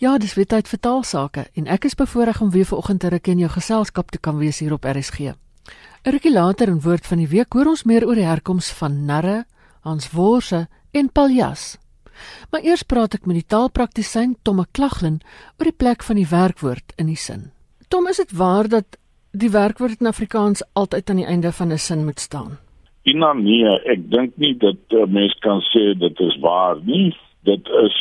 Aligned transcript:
Ja, 0.00 0.14
dis 0.16 0.32
weer 0.32 0.46
tyd 0.48 0.64
vir 0.64 0.80
taalsake 0.80 1.42
en 1.60 1.66
ek 1.68 1.84
is 1.84 1.94
bevoorreg 2.00 2.38
om 2.40 2.48
weer 2.54 2.64
vanoggend 2.64 3.02
te 3.02 3.08
ruk 3.12 3.26
in 3.28 3.42
jou 3.42 3.50
geselskap 3.52 4.08
te 4.08 4.20
kan 4.24 4.38
wees 4.40 4.62
hier 4.64 4.72
op 4.72 4.86
RSG. 4.88 5.18
'n 5.20 6.12
Rukkie 6.14 6.32
later 6.32 6.72
in 6.72 6.80
woord 6.80 7.04
van 7.06 7.18
die 7.20 7.28
week 7.28 7.52
hoor 7.52 7.68
ons 7.68 7.84
meer 7.84 8.06
oor 8.08 8.16
die 8.16 8.24
herkoms 8.24 8.70
van 8.78 9.04
narre, 9.04 9.44
Hans 9.84 10.08
Worse 10.16 10.68
en 10.92 11.12
paljas. 11.12 11.76
Maar 12.50 12.64
eers 12.64 12.82
praat 12.82 13.14
ek 13.14 13.26
met 13.26 13.42
die 13.42 13.46
taalpraktisyn 13.52 14.36
Tomme 14.42 14.64
Klaglin 14.72 15.20
oor 15.58 15.68
die 15.68 15.80
plek 15.84 16.02
van 16.02 16.16
die 16.16 16.30
werkwoord 16.30 16.96
in 16.96 17.06
die 17.06 17.20
sin. 17.20 17.52
Tom, 17.88 18.08
is 18.08 18.16
dit 18.16 18.32
waar 18.32 18.68
dat 18.68 18.96
die 19.32 19.52
werkwoord 19.52 20.00
in 20.00 20.06
Afrikaans 20.06 20.64
altyd 20.72 21.10
aan 21.10 21.20
die 21.20 21.28
einde 21.28 21.52
van 21.52 21.72
'n 21.72 21.78
sin 21.78 22.04
moet 22.04 22.20
staan? 22.20 22.56
Ina 23.04 23.32
nee, 23.32 23.68
ek 23.84 24.10
dink 24.10 24.32
nie 24.36 24.56
dat 24.56 24.80
'n 24.88 25.12
mens 25.12 25.36
kan 25.40 25.60
sê 25.60 25.92
dit 25.98 26.20
is 26.20 26.40
waar 26.40 26.80
nie. 26.84 27.12
Dit 27.44 27.68
is 27.68 27.96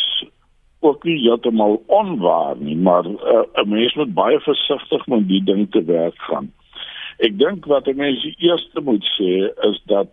ook 0.79 1.03
nie 1.03 1.19
heeltemal 1.19 1.83
onwaar 1.87 2.57
nie, 2.57 2.77
maar 2.77 3.05
uh, 3.05 3.43
'n 3.53 3.69
mens 3.69 3.93
moet 3.95 4.13
baie 4.13 4.39
versigtig 4.39 5.07
met 5.07 5.27
die 5.27 5.43
ding 5.43 5.71
te 5.71 5.83
werk 5.83 6.17
gaan. 6.17 6.51
Ek 7.17 7.37
dink 7.39 7.65
wat 7.65 7.87
'n 7.87 7.95
mens 7.95 8.23
eers 8.37 8.69
moet 8.83 9.05
sê 9.17 9.51
is 9.69 9.81
dat 9.85 10.11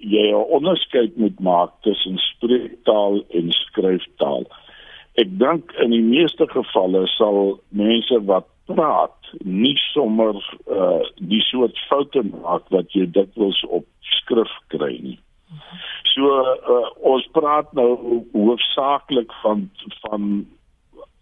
jy 0.00 0.30
'n 0.32 0.50
onderskeid 0.56 1.16
moet 1.16 1.40
maak 1.40 1.70
tussen 1.80 2.18
spreektaal 2.18 3.24
en 3.28 3.52
skryftaal. 3.52 4.44
Ek 5.14 5.38
dink 5.38 5.72
in 5.72 5.90
die 5.90 6.02
meeste 6.02 6.46
gevalle 6.48 7.06
sal 7.06 7.60
mense 7.68 8.24
wat 8.24 8.46
praat 8.66 9.32
nie 9.44 9.76
sommer 9.92 10.36
uh, 10.70 11.02
die 11.16 11.40
soort 11.40 11.78
foute 11.88 12.22
maak 12.22 12.68
wat 12.68 12.92
jy 12.92 13.06
dikwels 13.06 13.64
op 13.68 13.86
skrif 14.00 14.52
kry 14.68 14.98
nie. 15.02 15.18
So 16.14 16.30
uh, 16.30 16.88
ons 17.06 17.26
praat 17.36 17.72
nou 17.72 18.22
hoofsaaklik 18.32 19.32
van 19.42 19.68
van 20.00 20.46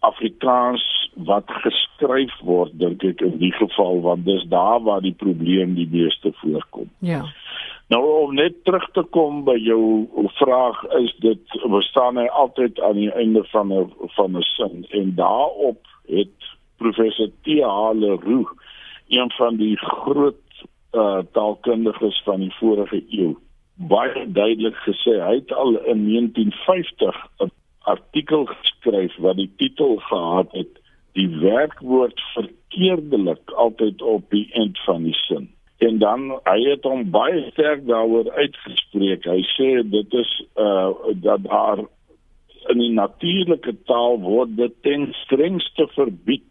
Afrikaans 0.06 0.84
wat 1.26 1.50
geskryf 1.64 2.34
word 2.46 2.74
dink 2.78 3.02
ek 3.04 3.22
in 3.26 3.38
die 3.40 3.52
geval 3.56 4.00
want 4.04 4.26
dis 4.28 4.44
daar 4.52 4.80
waar 4.86 5.02
die 5.02 5.16
probleem 5.18 5.74
die 5.74 5.88
meeste 5.90 6.32
voorkom. 6.42 6.90
Ja. 6.98 7.24
Nou 7.88 8.02
om 8.22 8.34
net 8.36 8.64
terug 8.64 8.84
te 8.92 9.02
kom 9.16 9.42
by 9.48 9.56
jou 9.56 10.06
vraag 10.38 10.84
is 11.00 11.14
dit 11.24 11.58
bestaan 11.72 12.20
hy 12.20 12.28
altyd 12.28 12.80
aan 12.84 13.00
die 13.00 13.10
einde 13.10 13.42
van 13.52 13.72
'n 13.72 13.90
van 14.16 14.36
'n 14.36 14.46
sin 14.54 14.86
en 14.90 15.14
daarop 15.14 15.80
het 16.06 16.36
professor 16.76 17.30
Tia 17.42 17.92
Leroux 17.92 18.48
een 19.08 19.30
van 19.30 19.56
die 19.56 19.76
groot 19.76 20.44
uh, 20.92 21.20
taalkundiges 21.32 22.22
van 22.24 22.40
die 22.40 22.54
vorige 22.60 23.02
eeu 23.08 23.34
baie 23.78 24.26
duidelik 24.32 24.76
gesê 24.86 25.18
hy 25.22 25.34
het 25.38 25.52
al 25.52 25.78
in 25.86 26.04
1950 26.06 27.16
'n 27.40 27.50
artikel 27.80 28.44
geskryf 28.46 29.16
wat 29.16 29.36
die 29.36 29.50
titel 29.56 29.96
gehad 29.96 30.52
het 30.52 30.72
die 31.12 31.28
werkwoord 31.28 32.20
verkeerdelik 32.34 33.50
altyd 33.50 34.02
op 34.02 34.30
die 34.30 34.48
eind 34.52 34.78
van 34.84 35.02
die 35.02 35.14
sin. 35.14 35.48
En 35.78 35.98
dan 35.98 36.40
hy 36.44 36.58
het 36.70 36.82
hom 36.82 37.10
baie 37.10 37.50
sterk 37.50 37.86
daaroor 37.86 38.30
uitgespreek. 38.32 39.24
Hy 39.24 39.42
sê 39.54 39.68
dit 39.90 40.14
is 40.14 40.32
uh 40.56 40.90
dat 41.14 41.42
daar 41.46 41.84
in 42.68 42.78
die 42.78 42.92
natuurlike 42.92 43.76
taal 43.86 44.18
word 44.20 44.56
dit 44.56 44.74
ten 44.82 45.08
strengste 45.24 45.86
verbied 45.94 46.47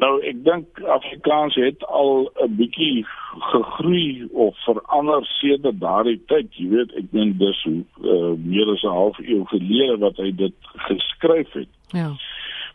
Nou 0.00 0.12
ek 0.24 0.38
dink 0.44 0.80
Afrikaans 0.88 1.54
het 1.54 1.84
al 1.86 2.30
'n 2.44 2.56
bietjie 2.56 3.04
gegroei 3.52 4.28
of 4.32 4.56
verander 4.64 5.24
sedert 5.26 5.80
daardie 5.80 6.20
tyd. 6.26 6.48
Jy 6.56 6.68
weet, 6.68 6.94
ek 6.96 7.10
dink 7.12 7.38
dis 7.38 7.62
hoe 7.62 7.84
uh, 8.00 8.32
meer 8.44 8.70
as 8.72 8.82
'n 8.82 8.96
half 8.96 9.18
eeu 9.18 9.44
gelede 9.44 9.98
wat 9.98 10.16
hy 10.16 10.30
dit 10.34 10.54
geskryf 10.88 11.52
het. 11.52 11.68
Ja. 11.90 12.10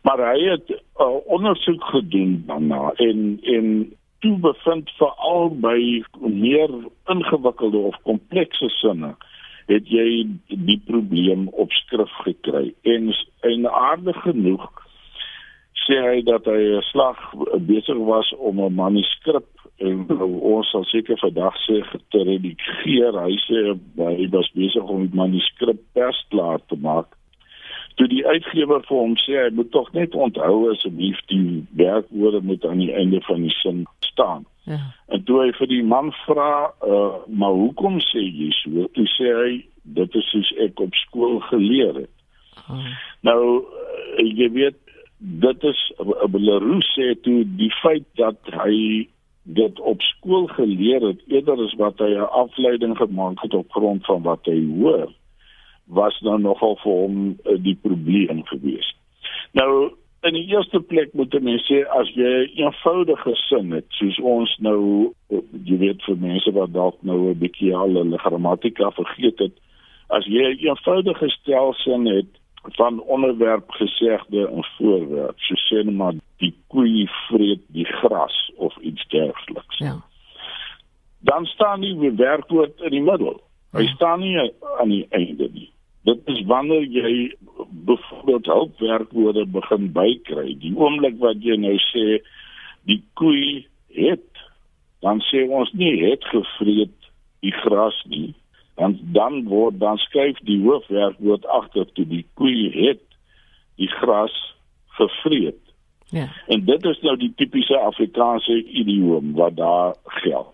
Maar 0.02 0.34
hy 0.34 0.50
het 0.50 0.70
uh, 0.70 1.18
ondersoek 1.26 1.84
gedoen 1.84 2.44
daarna 2.48 2.92
en 2.96 3.40
en 3.42 3.94
toe 4.20 4.38
bevind 4.38 4.90
veral 4.98 5.50
by 5.50 6.04
meer 6.20 6.70
ingewikkelde 7.06 7.78
of 7.78 8.02
komplekse 8.04 8.70
sinne 8.70 9.16
het 9.68 9.90
jy 9.92 10.28
die 10.48 10.82
probleem 10.86 11.48
op 11.48 11.72
skrif 11.72 12.12
gekry. 12.24 12.74
En 12.82 13.14
en 13.42 13.70
aardig 13.72 14.22
genoeg 14.22 14.87
sê 15.88 15.98
hy 16.04 16.22
dat 16.28 16.46
hy 16.46 16.78
'n 16.78 16.88
slag 16.92 17.18
besig 17.68 17.98
was 17.98 18.34
om 18.38 18.60
'n 18.60 18.76
manuskrip 18.76 19.48
en 19.78 20.08
ons 20.42 20.70
sal 20.72 20.86
seker 20.90 21.18
vandag 21.22 21.56
sê 21.66 21.82
te 22.10 22.24
redigeer. 22.24 23.14
Hy 23.14 23.36
sê 23.46 23.78
hy 23.98 24.28
was 24.34 24.50
besig 24.56 24.84
om 24.84 25.06
die 25.08 25.18
manuskrip 25.18 25.80
persklaar 25.94 26.60
te 26.68 26.76
maak. 26.76 27.14
Toe 27.98 28.08
die 28.08 28.26
uitgewer 28.26 28.84
vir 28.86 28.98
hom 28.98 29.16
sê 29.18 29.38
hy 29.44 29.50
moet 29.58 29.72
tog 29.72 29.90
net 29.94 30.16
onthou 30.16 30.72
asseblief 30.72 31.22
die 31.32 31.66
werkwoorde 31.78 32.42
moet 32.42 32.66
aan 32.66 32.84
die 32.84 32.94
einde 32.94 33.22
van 33.22 33.42
die 33.42 33.54
sin 33.62 33.86
staan. 34.00 34.46
Ja. 34.66 34.80
En 35.08 35.24
toe 35.24 35.42
hy 35.46 35.52
vir 35.58 35.68
die 35.68 35.84
man 35.84 36.12
vra, 36.26 36.74
uh, 36.84 37.24
maar 37.28 37.56
hoekom 37.56 38.02
sê 38.04 38.22
jy 38.22 38.52
so? 38.62 38.90
Toe 38.94 39.08
sê 39.16 39.34
hy 39.42 39.52
dit 39.98 40.16
is 40.20 40.30
soos 40.34 40.52
ek 40.68 40.82
op 40.84 40.94
skool 41.08 41.40
geleer 41.48 42.04
het. 42.04 42.14
Oh. 42.68 42.90
Nou 43.24 43.42
uh, 43.62 44.26
jy 44.26 44.50
weet 44.52 44.78
dit 45.18 45.64
is 45.64 45.94
Belarus 46.30 46.88
sê 46.94 47.14
toe 47.22 47.44
die 47.58 47.72
feit 47.82 48.06
dat 48.20 48.38
hy 48.54 49.08
dit 49.48 49.80
op 49.80 50.02
skool 50.02 50.48
geleer 50.48 51.02
het 51.08 51.22
eerder 51.32 51.64
as 51.64 51.74
wat 51.80 52.00
hy 52.04 52.12
'n 52.14 52.34
afleiding 52.44 52.98
gemaak 52.98 53.42
het 53.42 53.54
op 53.54 53.72
grond 53.72 54.06
van 54.06 54.22
wat 54.22 54.46
hy 54.46 54.60
hoor 54.80 55.14
was 55.86 56.20
nou 56.22 56.40
nogal 56.40 56.76
vir 56.84 56.92
hom 56.92 57.38
uh, 57.46 57.56
die 57.64 57.78
probleem 57.82 58.44
gewees. 58.46 58.96
Nou 59.52 59.96
in 60.22 60.34
die 60.34 60.48
eerste 60.52 60.80
plek 60.80 61.14
moet 61.14 61.34
mense 61.42 61.66
sê 61.66 61.86
as 62.00 62.10
jy 62.16 62.34
'n 62.44 62.50
eenvoudige 62.64 63.36
sin 63.36 63.72
het 63.72 63.86
soos 63.90 64.20
ons 64.20 64.58
nou 64.60 65.14
jy 65.64 65.78
weet 65.78 66.04
vir 66.04 66.18
mense 66.18 66.52
wat 66.52 66.74
dalk 66.74 66.98
nou 67.02 67.30
'n 67.30 67.40
bietjie 67.40 67.76
al 67.76 67.94
hulle 67.94 68.18
grammatika 68.18 68.92
vergeet 68.92 69.40
het 69.40 69.56
as 70.10 70.26
jy 70.26 70.44
'n 70.44 70.60
eenvoudige 70.68 71.30
stelsin 71.30 72.06
het 72.06 72.32
van 72.76 73.02
onderwerp 73.02 73.72
gesegde 73.72 74.48
en 74.48 74.66
voorwerp. 74.78 75.40
So 75.40 75.56
sê 75.56 75.84
net 75.84 75.96
maar 75.96 76.14
die 76.38 76.54
koei 76.68 77.08
vreet 77.28 77.64
die 77.74 77.86
gras 77.86 78.52
of 78.56 78.78
iets 78.78 79.08
dergeliks. 79.08 79.78
Ja. 79.78 79.96
Dan 81.20 81.46
staan 81.46 81.82
die 81.82 82.12
werkwoord 82.12 82.82
in 82.82 82.92
die 82.92 83.02
middel. 83.02 83.42
Hy 83.72 83.84
ja. 83.88 83.94
staan 83.96 84.20
nie 84.20 84.38
aan 84.80 84.90
die 84.90 85.06
einde 85.10 85.50
nie. 85.54 85.70
Dit 86.08 86.22
is 86.32 86.44
wanneer 86.48 86.86
jy 86.88 87.36
byvoorbeeld 87.70 88.46
hulpwerkwoorde 88.46 89.46
begin 89.46 89.92
bykry. 89.92 90.56
Die 90.60 90.76
oomblik 90.76 91.18
wat 91.20 91.44
jy 91.44 91.58
nou 91.60 91.76
sê 91.90 92.22
die 92.88 93.02
koei 93.20 93.68
het 93.98 94.46
dan 95.04 95.22
sê 95.30 95.44
ons 95.50 95.72
nie 95.78 95.96
het 96.06 96.24
gevreet 96.32 97.10
die 97.46 97.54
gras 97.64 97.98
nie 98.10 98.34
dan 98.78 99.00
dan 99.14 99.44
word 99.50 99.80
dan 99.80 99.98
skuif 99.98 100.38
die 100.46 100.60
hoofwerkwoord 100.62 101.46
agter 101.46 101.86
toe 101.94 102.06
die 102.06 102.26
koei 102.34 102.70
het 102.74 103.02
die 103.78 103.90
gras 103.90 104.36
gevreet. 104.98 105.62
Ja. 106.10 106.28
En 106.48 106.66
dit 106.66 106.86
is 106.86 107.00
nou 107.02 107.18
die 107.18 107.34
tipiese 107.36 107.78
Afrikaanse 107.78 108.64
idioom 108.64 109.34
wat 109.34 109.56
daar 109.58 109.96
geld. 110.22 110.54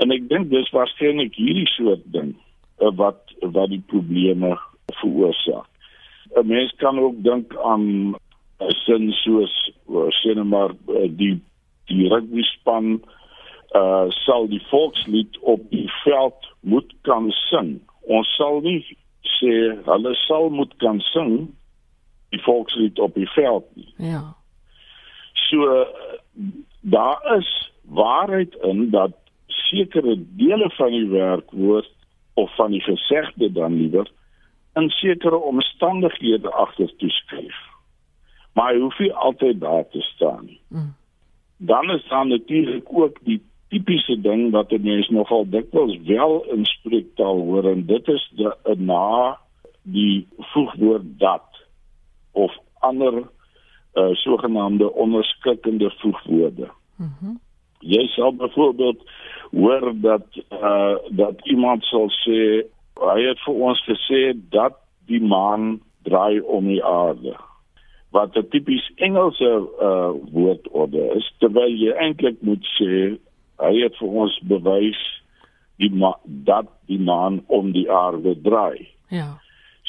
En 0.00 0.12
ek 0.14 0.28
dink 0.28 0.50
dis 0.50 0.72
waarskynlik 0.74 1.36
hierdie 1.36 1.68
soort 1.76 2.02
ding 2.14 2.32
eh, 2.80 2.92
wat 2.96 3.20
wat 3.40 3.68
die 3.72 3.82
probleme 3.92 4.56
veroorsaak. 5.00 5.68
'n 6.36 6.46
Mens 6.46 6.72
kan 6.76 6.98
ook 6.98 7.22
dink 7.22 7.56
aan 7.56 8.16
'n 8.60 8.74
sin 8.84 9.12
soos 9.12 9.54
eh, 9.88 10.10
sê 10.20 10.34
net 10.34 10.48
maar 10.48 10.72
eh, 10.88 11.08
die 11.08 11.36
die 11.90 12.08
rugby 12.08 12.42
span 12.42 13.02
uh 13.76 14.10
sal 14.24 14.48
die 14.48 14.62
volkslied 14.70 15.38
op 15.38 15.62
die 15.70 15.90
veld 16.02 16.48
moet 16.60 16.92
kan 17.02 17.30
sing. 17.30 17.78
Ons 18.00 18.28
sal 18.36 18.60
nie 18.60 18.80
sê 19.38 19.54
hulle 19.86 20.14
sal 20.26 20.50
moet 20.50 20.72
kan 20.82 21.00
sing 21.12 21.48
die 22.34 22.42
volkslied 22.42 22.98
op 22.98 23.14
die 23.14 23.28
veld 23.30 23.66
nie. 23.74 23.94
Ja. 24.10 24.22
So 25.48 25.86
daar 26.80 27.36
is 27.38 27.72
waarheid 27.82 28.54
in 28.54 28.90
dat 28.90 29.14
sekere 29.46 30.16
dele 30.18 30.70
van 30.70 30.90
die 30.90 31.08
werkwoord 31.08 31.90
of 32.34 32.54
van 32.54 32.70
die 32.70 32.80
gesegde 32.80 33.52
dan 33.52 33.74
liewer 33.74 34.10
in 34.74 34.88
sekere 34.88 35.36
omstandighede 35.36 36.50
agter 36.50 36.96
toeskryf. 36.96 37.56
Maar 38.52 38.72
hy 38.72 38.80
hoef 38.80 38.98
nie 38.98 39.12
altyd 39.12 39.60
daar 39.60 39.88
te 39.88 40.00
staan 40.00 40.44
nie. 40.44 40.60
Mm. 40.68 40.94
Dan 41.56 41.90
is 41.90 42.06
daar 42.08 42.26
natuurlik 42.26 42.86
ook 42.88 43.18
die 43.22 43.42
tipiese 43.70 44.16
ding 44.20 44.50
wat 44.50 44.72
'n 44.72 44.82
mens 44.82 45.08
nogal 45.08 45.44
dikwels 45.48 45.96
wel 46.04 46.44
in 46.54 46.64
spreektaal 46.64 47.38
hoor 47.38 47.64
en 47.70 47.86
dit 47.86 48.08
is 48.08 48.24
die 48.36 48.76
na 48.76 49.38
die 49.82 50.26
voegwoord 50.52 51.18
dat 51.18 51.48
of 52.32 52.52
ander 52.78 53.14
uh, 53.94 54.14
sogenaamde 54.14 54.92
onderskeidende 54.92 55.90
voegwoorde. 55.90 56.68
Mhm. 56.96 57.08
Mm 57.20 57.40
Jy 57.80 58.06
sal 58.06 58.34
byvoorbeeld 58.36 59.10
hoor 59.50 59.92
dat 59.94 60.26
uh, 60.52 60.96
dat 61.10 61.46
iemand 61.46 61.84
sal 61.84 62.10
sê 62.10 62.68
hy 63.00 63.20
het 63.24 63.40
vir 63.40 63.54
ons 63.54 63.80
gesê 63.88 64.36
dat 64.50 64.76
die 65.06 65.20
maan 65.20 65.80
draai 66.02 66.40
om 66.40 66.66
die 66.66 66.84
aarde. 66.84 67.36
wat 68.10 68.36
'n 68.36 68.48
tipies 68.48 68.92
Engelse 68.94 69.50
uh 69.80 70.10
woordorde 70.32 71.02
is 71.16 71.34
terwyl 71.38 71.74
jy 71.82 71.92
eintlik 71.92 72.42
moet 72.42 72.64
sê 72.78 73.18
hy 73.60 73.74
het 73.82 73.96
vir 74.00 74.08
ons 74.24 74.36
bewys 74.50 75.00
die 75.80 75.90
dat 76.46 76.68
die 76.86 77.00
maan 77.00 77.40
om 77.46 77.72
die 77.72 77.88
aarde 77.90 78.34
draai. 78.44 78.88
Ja. 79.08 79.38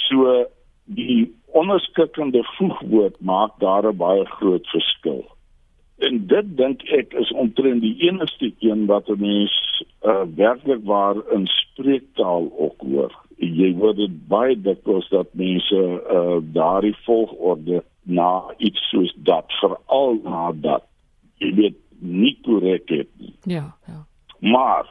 So 0.08 0.46
die 0.86 1.34
onderskikkende 1.52 2.44
voegwoord 2.58 3.20
maak 3.20 3.60
daar 3.60 3.88
'n 3.88 3.98
baie 3.98 4.26
groot 4.26 4.68
verskil. 4.68 5.26
En 5.98 6.28
dit 6.28 6.58
dink 6.58 6.84
ek 6.84 7.14
is 7.14 7.32
omtrent 7.32 7.82
die 7.82 7.96
enigste 8.08 8.54
een 8.60 8.86
wat 8.86 9.10
'n 9.10 9.20
mens 9.20 9.84
uh, 10.02 10.24
werklik 10.36 10.84
waar 10.84 11.16
in 11.32 11.48
spreektaal 11.48 12.52
ook 12.58 12.82
hoor. 12.82 13.14
Jy 13.38 13.74
hoor 13.76 13.96
dit 13.96 14.28
baie 14.28 14.62
dikwels 14.62 15.10
dat 15.10 15.34
mense 15.34 15.82
uh, 16.12 16.38
daardie 16.42 16.96
volgorde 17.04 17.84
na 18.04 18.44
iets 18.58 18.90
soos 18.90 19.14
dat 19.16 19.46
veral 19.60 20.20
na 20.24 20.52
dat 20.56 20.84
jy 21.38 21.54
weet 21.54 21.78
nie 22.02 22.38
korrek 22.44 22.90
het 22.90 23.10
nie. 23.18 23.36
Ja, 23.44 23.76
ja. 23.88 24.06
Maar 24.40 24.90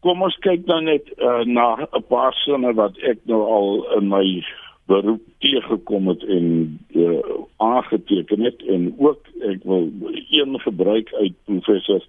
kom 0.00 0.22
ons 0.22 0.36
kyk 0.44 0.66
dan 0.66 0.84
net 0.84 1.10
uh, 1.18 1.42
na 1.44 1.76
'n 1.92 2.04
paar 2.08 2.34
sinne 2.34 2.72
wat 2.74 2.96
ek 2.98 3.18
nou 3.24 3.42
al 3.42 3.98
in 3.98 4.08
my 4.08 4.44
beroep 4.86 5.22
teëgekom 5.38 6.08
het 6.08 6.22
en 6.24 6.78
uh, 6.88 7.20
aangeteken 7.56 8.40
het 8.40 8.62
en 8.66 8.94
ook 8.98 9.28
ek 9.52 9.62
wil 9.62 9.90
een 10.30 10.60
gebruik 10.60 11.12
uit 11.14 11.34
professor 11.44 12.02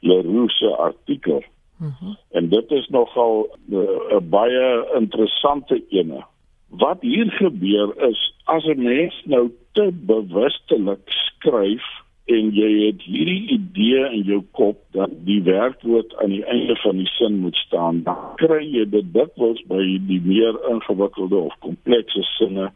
Leroux 0.00 0.58
se 0.58 0.76
artikel. 0.76 1.42
Mhm. 1.76 1.86
Mm 2.00 2.16
en 2.30 2.48
dit 2.48 2.70
is 2.70 2.88
nogal 2.88 3.48
eh, 3.70 3.76
'n 3.76 4.14
uh, 4.14 4.20
baie 4.20 4.88
interessante 4.94 5.82
ene. 5.88 6.24
Wat 6.68 7.00
hier 7.00 7.30
gebeur 7.30 8.08
is 8.08 8.34
as 8.44 8.64
'n 8.64 8.82
mens 8.82 9.22
nou 9.24 9.50
te 9.72 9.90
bewustelik 9.92 11.00
skryf 11.06 11.84
en 12.28 12.50
jy 12.52 12.68
het 12.86 13.02
hierdie 13.08 13.48
idee 13.56 14.04
in 14.12 14.24
jou 14.28 14.42
kop 14.56 14.78
dat 14.96 15.12
die 15.28 15.40
werkwoord 15.46 16.12
aan 16.22 16.34
die 16.34 16.44
einde 16.44 16.76
van 16.82 17.00
die 17.00 17.08
sin 17.14 17.40
moet 17.44 17.56
staan, 17.56 18.02
dan 18.04 18.20
kry 18.42 18.60
jy 18.64 18.84
dit 18.92 19.08
dikwels 19.14 19.62
by 19.70 19.80
die 20.10 20.20
meer 20.24 20.58
ingewikkelde 20.70 21.40
of 21.48 21.56
komplekse 21.64 22.24
sinne 22.36 22.68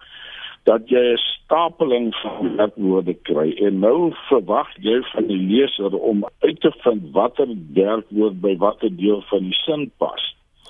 dat 0.68 0.88
jy 0.88 1.02
'n 1.12 1.18
stapeling 1.18 2.14
van 2.22 2.56
werkwoorde 2.56 3.14
kry 3.28 3.48
en 3.66 3.80
nou 3.80 4.12
verwag 4.28 4.68
jy 4.80 5.02
van 5.12 5.26
die 5.26 5.42
leser 5.50 5.98
om 5.98 6.24
uit 6.40 6.60
te 6.60 6.72
vind 6.84 7.10
watter 7.12 7.48
werkwoord 7.74 8.40
by 8.40 8.56
watter 8.56 8.96
deel 8.96 9.22
van 9.30 9.42
die 9.50 9.58
sin 9.64 9.90
pas. 9.98 10.22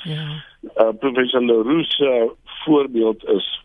Ja. 0.04 0.42
Uh, 0.76 0.92
professor 0.98 1.42
Leroux 1.42 1.96
se 1.96 2.30
voorbeeld 2.64 3.24
is 3.28 3.62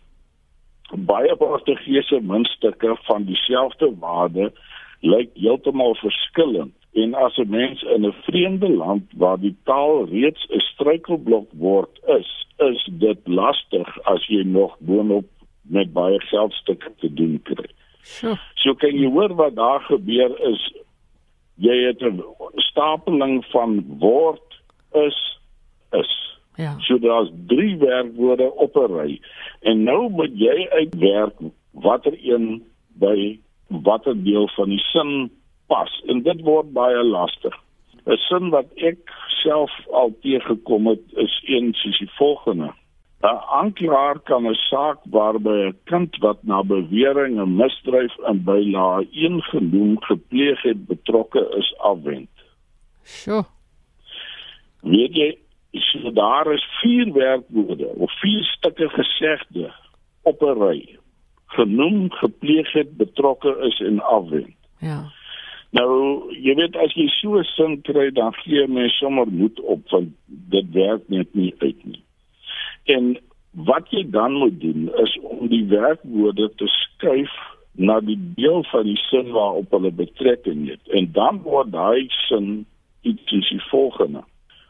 baie 0.91 1.35
Portugese 1.35 2.19
muntstukke 2.21 2.97
van 3.07 3.23
dieselfde 3.23 3.91
waarde 3.99 4.51
lyk 4.99 5.29
heeltemal 5.33 5.95
verskillend 5.95 6.73
en 6.93 7.13
as 7.13 7.37
'n 7.37 7.49
mens 7.49 7.81
in 7.83 8.05
'n 8.05 8.15
vreemde 8.27 8.69
land 8.69 9.03
waar 9.15 9.39
die 9.39 9.55
taal 9.63 10.05
reeds 10.05 10.47
'n 10.49 10.59
struikelblok 10.59 11.47
word 11.51 11.99
is 12.19 12.29
is 12.57 12.89
dit 12.91 13.19
lastig 13.25 13.99
as 14.03 14.27
jy 14.27 14.43
nog 14.43 14.77
boonop 14.79 15.25
met 15.61 15.93
baie 15.93 16.19
geldstukke 16.19 16.91
te 16.99 17.13
doen 17.13 17.41
kry. 17.43 17.69
So, 18.01 18.35
so 18.55 18.73
kan 18.73 18.95
jy 18.95 19.09
hoor 19.11 19.35
wat 19.35 19.55
daar 19.55 19.81
gebeur 19.81 20.31
is 20.49 20.73
jy 21.55 21.77
het 21.87 22.01
'n 22.01 22.23
stapeling 22.55 23.45
van 23.45 23.97
word 23.99 24.61
is 24.93 25.39
is. 25.91 26.39
Ja. 26.55 26.79
So 26.79 26.99
daar's 26.99 27.29
drie 27.47 27.77
werkwoorde 27.77 28.53
op 28.53 28.75
'n 28.75 28.91
ry 28.93 29.21
en 29.61 29.83
nou 29.83 30.09
moet 30.09 30.39
jy 30.39 30.67
uitwerk 30.69 31.35
watter 31.71 32.13
een 32.21 32.63
by 32.87 33.39
watter 33.67 34.23
deel 34.23 34.47
van 34.55 34.69
die 34.69 34.83
sin 34.91 35.31
pas 35.67 35.91
en 36.07 36.23
dit 36.23 36.41
word 36.41 36.73
baie 36.73 37.03
lastig. 37.03 37.55
'n 38.07 38.17
Sin 38.27 38.49
wat 38.49 38.69
ek 38.89 39.11
self 39.43 39.71
al 39.91 40.13
teëgekom 40.23 40.87
het 40.87 41.03
is 41.23 41.33
een 41.45 41.73
soos 41.73 41.99
die 41.99 42.11
volgende. 42.17 42.69
'n 43.23 43.39
Aanklaer 43.59 44.19
kan 44.29 44.47
'n 44.47 44.59
saak 44.69 44.99
waarby 45.15 45.55
'n 45.67 45.77
kind 45.83 46.17
wat 46.25 46.39
na 46.43 46.63
bewering 46.63 47.39
'n 47.39 47.55
misdryf 47.55 48.15
in 48.29 48.43
bylaa 48.43 49.01
1 49.11 49.41
genoem 49.51 50.01
gepleeg 50.01 50.61
het 50.61 50.87
betrokke 50.87 51.43
is 51.57 51.69
afwend. 51.77 52.29
Sjoe. 53.03 53.43
Weet 54.81 55.15
jy, 55.15 55.37
so 55.71 56.11
daar 56.11 56.53
is 56.53 56.65
vier 56.81 57.13
werkwoorde 57.13 57.87
of 57.87 58.11
vier 58.19 58.43
stukke 58.43 58.89
gesegde 58.89 59.73
op 60.23 60.41
'n 60.41 60.57
ry 60.63 60.97
genoem 61.47 62.11
gepleeg 62.11 62.71
het 62.71 62.97
betrokke 62.97 63.57
is 63.67 63.79
en 63.79 63.99
afwend. 64.03 64.55
Ja. 64.79 65.05
Nou, 65.75 65.91
jy 66.31 66.55
weet 66.55 66.75
as 66.79 66.93
jy 66.95 67.07
so 67.11 67.41
sin 67.43 67.79
kry 67.87 68.09
dan 68.15 68.35
gee 68.43 68.67
mens 68.71 68.95
sommer 69.01 69.27
moed 69.27 69.59
op 69.59 69.83
want 69.91 70.13
dit 70.53 70.69
werk 70.75 71.03
net 71.11 71.33
nie 71.35 71.53
uit 71.59 71.83
nie. 71.83 72.03
En 72.85 73.17
wat 73.67 73.91
jy 73.91 74.05
dan 74.11 74.37
moet 74.39 74.59
doen 74.61 74.87
is 75.03 75.17
om 75.21 75.47
die 75.51 75.65
werkwoorde 75.67 76.49
te 76.55 76.67
skuif 76.71 77.33
na 77.77 77.99
die 77.99 78.19
deel 78.37 78.63
van 78.71 78.87
die 78.87 78.97
sin 79.09 79.31
waarop 79.35 79.71
hulle 79.75 79.91
betrekking 79.91 80.67
het 80.69 80.95
en 80.97 81.11
dan 81.11 81.41
word 81.43 81.71
daai 81.75 82.07
sin 82.27 82.65
iets 83.01 83.27
soos 83.29 83.49
die 83.49 83.63
volgende. 83.69 84.23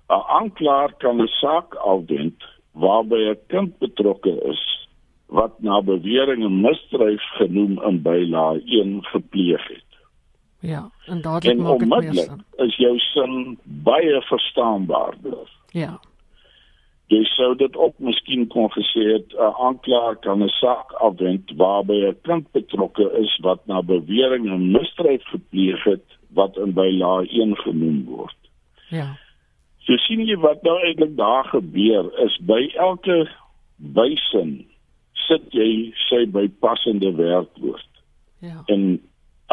'n 0.09 0.24
Aanklaer 0.39 0.94
kan 1.03 1.21
'n 1.21 1.27
saak 1.27 1.75
afwend 1.75 2.44
waarby 2.71 3.19
'n 3.29 3.39
kind 3.47 3.77
betrokke 3.79 4.33
is 4.50 4.87
wat 5.27 5.59
na 5.59 5.81
bewering 5.81 6.44
'n 6.44 6.62
misdryf 6.62 7.21
genoem 7.21 7.83
in 7.83 8.01
byla 8.01 8.59
1 8.65 9.06
gepleeg 9.06 9.68
het. 9.68 9.88
Ja, 10.59 10.89
en 11.06 11.21
dadelik 11.21 11.57
maak 11.57 11.79
dit 11.79 11.88
meer 11.89 12.13
sin. 12.13 12.44
Is 12.56 12.75
jou 12.75 12.97
sin 13.00 13.57
baie 13.63 14.21
verstaanbaarder. 14.21 15.50
Ja. 15.71 16.00
Jy 17.07 17.24
sou 17.24 17.56
dit 17.56 17.75
ook 17.75 18.00
miskien 18.00 18.47
kon 18.47 18.71
gesê 18.71 19.03
het 19.13 19.33
'n 19.33 19.53
aanklaer 19.68 20.15
kan 20.15 20.44
'n 20.44 20.50
saak 20.50 20.91
afwend 20.91 21.51
waarby 21.56 21.94
'n 21.94 22.18
kind 22.21 22.51
betrokke 22.51 23.12
is 23.19 23.38
wat 23.41 23.65
na 23.65 23.81
bewering 23.81 24.50
'n 24.50 24.71
misdryf 24.71 25.24
gepleeg 25.24 25.83
het 25.83 26.18
wat 26.29 26.57
in 26.57 26.74
byla 26.74 27.21
1 27.21 27.56
genoem 27.57 28.06
word. 28.06 28.38
Ja. 28.89 29.18
So 29.77 29.95
sien 29.97 30.25
jy 30.25 30.35
wat 30.38 30.63
nou 30.63 30.79
eintlik 30.83 31.15
daar 31.18 31.45
gebeur 31.45 32.19
is 32.19 32.39
by 32.44 32.71
elke 32.75 33.29
bysin 33.75 34.65
sit 35.27 35.53
jy 35.56 35.94
sy 36.07 36.25
bypassende 36.31 37.12
werkwoord. 37.15 38.01
Ja. 38.39 38.63
En 38.74 39.00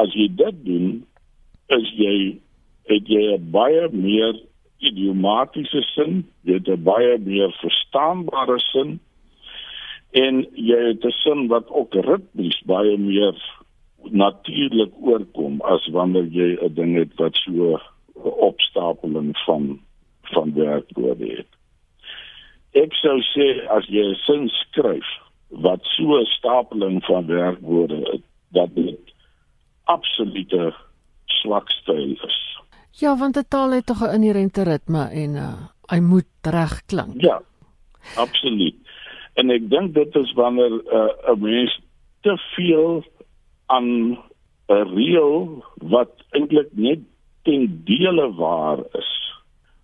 as 0.00 0.12
jy 0.14 0.28
dit 0.36 0.64
doen, 0.64 1.04
is 1.74 1.90
jy 1.98 2.16
het 2.90 3.08
jy 3.08 3.34
'n 3.34 3.50
baie 3.50 3.88
meer 3.92 4.34
idiomatiese 4.78 5.82
sin, 5.94 6.24
jy 6.44 6.60
het 6.60 6.68
'n 6.68 6.82
baie 6.84 7.18
meer 7.18 7.52
verstaanbare 7.60 8.58
sin 8.72 9.00
en 10.12 10.46
jy 10.52 10.80
het 10.92 11.04
'n 11.04 11.16
sin 11.22 11.48
wat 11.48 11.68
ook 11.70 11.94
ritmies 11.94 12.60
baie 12.66 12.96
meer 12.98 13.34
natuurlik 14.10 14.92
oorkom 15.00 15.60
as 15.62 15.86
wanneer 15.86 16.28
jy 16.28 16.56
'n 16.60 16.74
ding 16.74 16.96
het 16.96 17.14
wat 17.16 17.36
so 17.36 17.80
opstapeling 18.22 19.36
van 19.46 19.80
van 20.22 20.54
werkwoorde 20.54 21.28
het. 21.36 21.50
Ek 22.72 22.94
sou 22.94 23.20
sê 23.20 23.66
as 23.68 23.86
jy 23.86 24.04
'n 24.10 24.14
sin 24.26 24.48
skryf, 24.48 25.08
wat 25.48 25.80
so 25.82 26.20
'n 26.20 26.24
stapeling 26.24 27.04
van 27.04 27.26
werkwoorde 27.26 28.20
dat 28.48 28.74
dit 28.74 29.14
absolute 29.84 30.74
swak 31.24 31.70
styl 31.70 32.16
is. 32.24 32.58
Ja, 32.90 33.16
want 33.16 33.36
'n 33.36 33.48
taal 33.48 33.70
het 33.70 33.86
tog 33.86 34.00
'n 34.02 34.14
inherente 34.14 34.62
ritme 34.62 35.08
en 35.08 35.30
uh, 35.34 35.66
hy 35.86 36.00
moet 36.00 36.30
reg 36.42 36.84
klink. 36.86 37.20
Ja. 37.20 37.42
Absoluut. 38.16 38.76
En 39.34 39.50
ek 39.50 39.66
dink 39.70 39.94
dit 39.94 40.16
is 40.20 40.32
wanneer 40.32 40.72
uh, 40.72 41.10
'n 41.30 41.32
uh, 41.32 41.40
mens 41.40 41.80
te 42.20 42.36
veel 42.54 43.04
aan 43.66 44.18
'n 44.68 44.86
reël 44.94 45.64
wat 45.74 46.12
eintlik 46.30 46.70
net 46.72 47.00
ten 47.42 47.82
dele 47.84 48.32
waar 48.34 48.78
is. 48.92 49.12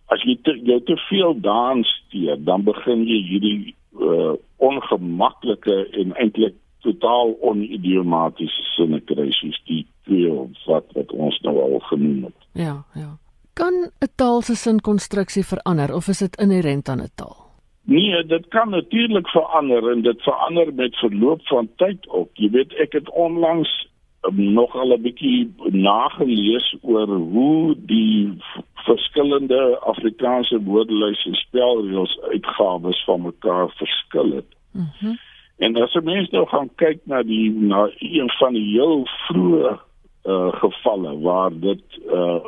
As 0.07 0.23
jy 0.23 0.39
te, 0.43 0.57
jy 0.65 0.81
te 0.85 0.97
veel 1.09 1.35
daan 1.41 1.85
steur, 1.85 2.39
dan 2.45 2.65
begin 2.65 3.05
jy 3.07 3.21
hierdie 3.29 3.75
uh, 3.99 4.33
ongemaklike 4.57 5.89
en 5.93 6.15
eintlik 6.15 6.55
totaal 6.81 7.35
onidiomatiese 7.41 8.63
sinne 8.75 9.01
kry 9.01 9.29
soos 9.37 9.59
die 9.69 9.83
twee 10.09 10.31
wat 10.67 10.87
wat 10.97 11.13
ons 11.13 11.41
nou 11.45 11.57
al 11.61 11.79
genoem 11.91 12.25
het. 12.31 12.49
Ja, 12.53 12.85
ja. 12.95 13.19
Kan 13.55 13.75
'n 14.01 14.13
taal 14.17 14.43
se 14.43 14.55
sinkonstruksie 14.55 15.45
verander 15.45 15.95
of 15.95 16.09
is 16.09 16.19
dit 16.19 16.41
inherënt 16.41 16.89
aan 16.89 17.03
'n 17.03 17.13
taal? 17.15 17.37
Nee, 17.83 18.25
dit 18.25 18.49
kan 18.49 18.71
natuurlik 18.71 19.29
verander 19.29 19.91
en 19.91 20.03
dit 20.03 20.23
verander 20.23 20.75
met 20.75 20.97
verloop 20.97 21.41
van 21.47 21.69
tyd 21.77 22.09
ook. 22.09 22.31
Jy 22.33 22.51
weet 22.51 22.75
ek 22.75 22.93
het 22.93 23.11
onlangs 23.11 23.90
um, 24.29 24.53
nog 24.53 24.75
al 24.75 24.93
'n 24.93 25.03
bietjie 25.03 25.55
nagelees 25.71 26.77
oor 26.83 27.09
hoe 27.09 27.75
die 27.79 28.33
verskillende 28.75 29.79
Afrikaanse 29.79 30.63
woordelys 30.63 31.25
en 31.25 31.35
spelreëls 31.35 32.21
uitgawes 32.21 33.05
van 33.05 33.23
mekaar 33.23 33.71
verskil 33.71 34.31
het. 34.33 34.51
Mhm. 34.73 34.87
Mm 35.01 35.19
En 35.61 35.77
as 35.77 35.93
jy 35.93 36.01
mens 36.01 36.31
nou 36.33 36.47
gaan 36.49 36.71
kyk 36.81 37.01
na 37.05 37.23
die 37.23 37.51
na 37.51 37.91
een 37.99 38.31
van 38.39 38.55
die 38.57 38.65
heel 38.73 39.03
vroeë 39.29 39.79
uh 40.25 40.53
gevalle 40.53 41.19
waar 41.21 41.51
dit 41.61 41.99
uh 42.13 42.41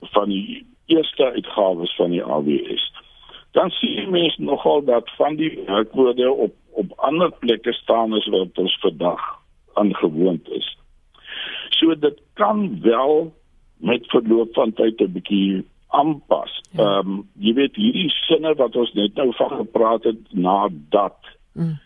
van 0.00 0.28
die 0.28 0.66
eerste 0.86 1.30
uitgawes 1.32 1.96
van 1.96 2.10
die 2.10 2.24
AWS 2.24 2.92
dan 3.52 3.70
sien 3.70 3.94
jy 3.94 4.04
mens 4.10 4.36
nogal 4.36 4.84
dat 4.84 5.10
van 5.16 5.36
die 5.36 5.52
werkwoorde 5.66 6.32
op 6.32 6.54
op 6.72 6.92
ander 6.96 7.32
plekke 7.38 7.72
staan 7.72 8.12
as 8.12 8.26
wat 8.32 8.58
ons 8.58 8.78
vandag 8.80 9.20
aangewoond 9.72 10.48
is. 10.48 10.76
So 11.78 11.94
dit 11.98 12.20
kan 12.38 12.80
wel 12.82 13.32
met 13.76 14.06
verloop 14.06 14.54
van 14.54 14.72
tyd 14.72 15.00
'n 15.00 15.12
bietjie 15.12 15.64
aanpas. 15.88 16.60
Ja. 16.70 16.82
Ehm 16.82 17.08
um, 17.08 17.28
jy 17.38 17.54
weet 17.54 17.76
hierdie 17.76 18.10
sinne 18.10 18.54
wat 18.54 18.76
ons 18.76 18.92
net 18.92 19.14
nou 19.14 19.32
van 19.34 19.50
gepraat 19.50 20.04
het 20.04 20.20
na 20.30 20.68
dat. 20.88 21.18
Mm. 21.52 21.78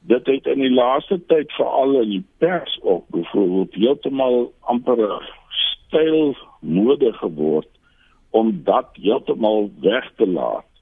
Dit 0.00 0.26
het 0.26 0.46
in 0.46 0.58
die 0.58 0.74
laaste 0.74 1.20
tyd 1.26 1.52
veral 1.52 2.00
in 2.02 2.08
die 2.08 2.24
pers 2.38 2.78
ook 2.82 3.08
byvoorbeeld 3.08 3.74
heeltemal 3.74 4.52
amper 4.60 5.32
styl 5.48 6.36
mode 6.60 7.12
geword 7.12 7.68
om 8.30 8.60
dat 8.64 8.88
heeltemal 8.92 9.70
weg 9.80 10.12
te 10.16 10.26
laat 10.26 10.75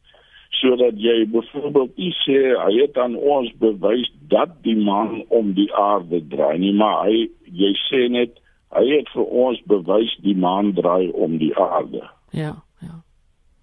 sodat 0.65 0.97
jy 0.97 1.25
byvoorbeeld 1.33 1.97
nie 2.01 2.13
sê 2.23 2.39
hy 2.57 2.73
het 2.81 2.99
aan 2.99 3.17
ons 3.17 3.51
bewys 3.61 4.09
dat 4.33 4.55
die 4.65 4.77
man 4.77 5.21
om 5.29 5.53
die 5.59 5.69
aarde 5.77 6.23
draai 6.33 6.59
nie 6.63 6.73
maar 6.73 7.05
hy 7.05 7.27
jy 7.53 7.73
sê 7.85 8.07
net 8.09 8.41
hy 8.75 8.85
het 8.91 9.11
vir 9.15 9.27
ons 9.47 9.61
bewys 9.71 10.15
die 10.25 10.35
maan 10.35 10.73
draai 10.75 11.13
om 11.13 11.37
die 11.39 11.53
aarde. 11.61 12.03
Ja 12.33 12.55
ja. 12.83 12.97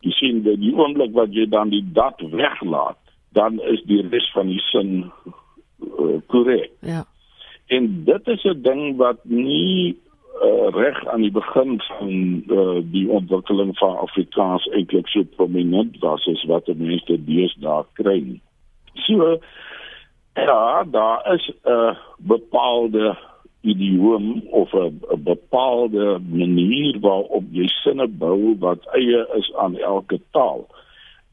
Jy 0.05 0.13
sien 0.17 0.43
dat 0.45 0.61
die 0.61 0.73
oomblik 0.77 1.15
wat 1.17 1.33
jy 1.35 1.47
dan 1.49 1.73
die 1.73 1.83
dat 1.97 2.21
weglaat 2.21 2.99
dan 3.35 3.59
is 3.73 3.81
die 3.89 4.01
res 4.11 4.29
van 4.35 4.51
die 4.51 4.61
sin 4.69 5.09
korrek 6.31 6.69
uh, 6.69 6.93
ja. 6.93 7.03
En 7.71 8.03
dit 8.05 8.27
is 8.27 8.43
'n 8.43 8.61
ding 8.61 8.97
wat 8.97 9.19
nie 9.23 9.97
uh, 10.39 10.69
reg 10.73 11.07
aan 11.07 11.21
die 11.21 11.31
begin 11.31 11.81
van 11.81 12.43
uh, 12.47 12.79
die 12.91 13.09
ontwikkeling 13.09 13.77
van 13.77 13.97
Afrikaans 13.97 14.67
eintlik 14.71 15.07
so 15.07 15.23
prominent 15.35 15.99
was 15.99 16.27
as 16.31 16.43
wat 16.49 16.65
die 16.65 16.77
mense 16.77 17.17
deesdae 17.27 17.83
kry. 17.99 18.21
So 19.07 19.37
ja, 20.33 20.83
daar 20.83 21.33
is 21.33 21.51
'n 21.51 21.69
uh, 21.71 21.95
bepaalde 22.17 23.17
idioom 23.61 24.41
of 24.49 24.73
'n 24.73 24.99
bepaalde 25.23 26.19
manier 26.29 26.99
waarop 26.99 27.43
jy 27.51 27.67
sinne 27.67 28.07
bou 28.07 28.55
wat 28.59 28.87
eie 28.93 29.27
is 29.35 29.53
aan 29.55 29.77
elke 29.77 30.19
taal. 30.31 30.67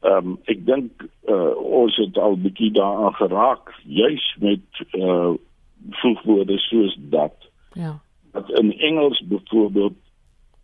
Ehm 0.01 0.27
um, 0.27 0.37
ek 0.45 0.65
dink 0.65 0.91
uh, 1.27 1.55
ons 1.55 1.95
het 1.95 2.17
al 2.17 2.37
bietjie 2.37 2.71
daaraan 2.71 3.13
geraak 3.13 3.73
juis 3.83 4.35
met 4.39 4.67
uh 4.91 5.33
voegwoorde 5.89 6.57
soos 6.57 6.95
dat. 6.99 7.35
Ja 7.73 7.99
dat 8.31 8.49
in 8.49 8.73
Engels 8.79 9.21
byvoorbeeld 9.25 9.93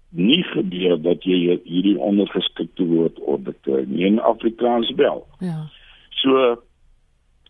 nie 0.10 0.44
gebeur 0.44 1.02
dat 1.02 1.24
jy 1.24 1.60
hierdie 1.64 1.98
ondergeskikte 2.00 2.86
woord 2.88 3.20
opkry 3.20 3.84
nie 3.88 4.06
in 4.06 4.20
Afrikaans 4.20 4.92
wel. 4.96 5.28
Ja. 5.40 5.68
So 6.10 6.56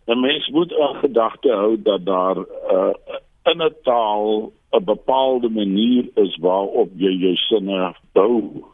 'n 0.06 0.20
mens 0.20 0.48
moet 0.48 0.70
in 0.70 0.94
gedagte 0.94 1.50
hou 1.52 1.82
dat 1.82 2.04
daar 2.06 2.36
uh, 2.36 2.94
in 3.42 3.62
'n 3.62 3.74
taal 3.82 4.52
'n 4.70 4.84
bepaalde 4.84 5.48
manier 5.48 6.04
is 6.14 6.36
waarop 6.36 6.90
jy 6.94 7.12
jou 7.12 7.36
sinne 7.36 7.94
bou 8.12 8.64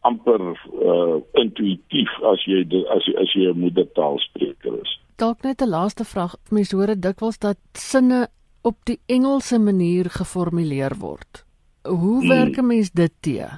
amper 0.00 0.40
uh, 0.84 1.16
intuïtief 1.32 2.10
as 2.32 2.44
jy 2.44 2.84
as 2.96 3.08
as 3.22 3.32
jy 3.32 3.48
'n 3.48 3.58
moedertaalspreker 3.58 4.80
is. 4.82 5.00
Dalk 5.16 5.42
net 5.42 5.62
'n 5.62 5.68
laaste 5.68 6.04
vraag. 6.04 6.34
Mense 6.50 6.76
hoor 6.76 6.86
dit 6.86 7.02
dikwels 7.02 7.38
dat 7.38 7.58
sinne 7.72 8.28
op 8.64 8.76
die 8.88 8.98
Engelse 9.12 9.58
manier 9.60 10.08
geformuleer 10.10 10.96
word. 11.00 11.44
Hoe 11.84 12.20
hmm. 12.20 12.28
werk 12.28 12.56
'n 12.56 12.66
mens 12.66 12.90
dit 12.90 13.12
te? 13.20 13.48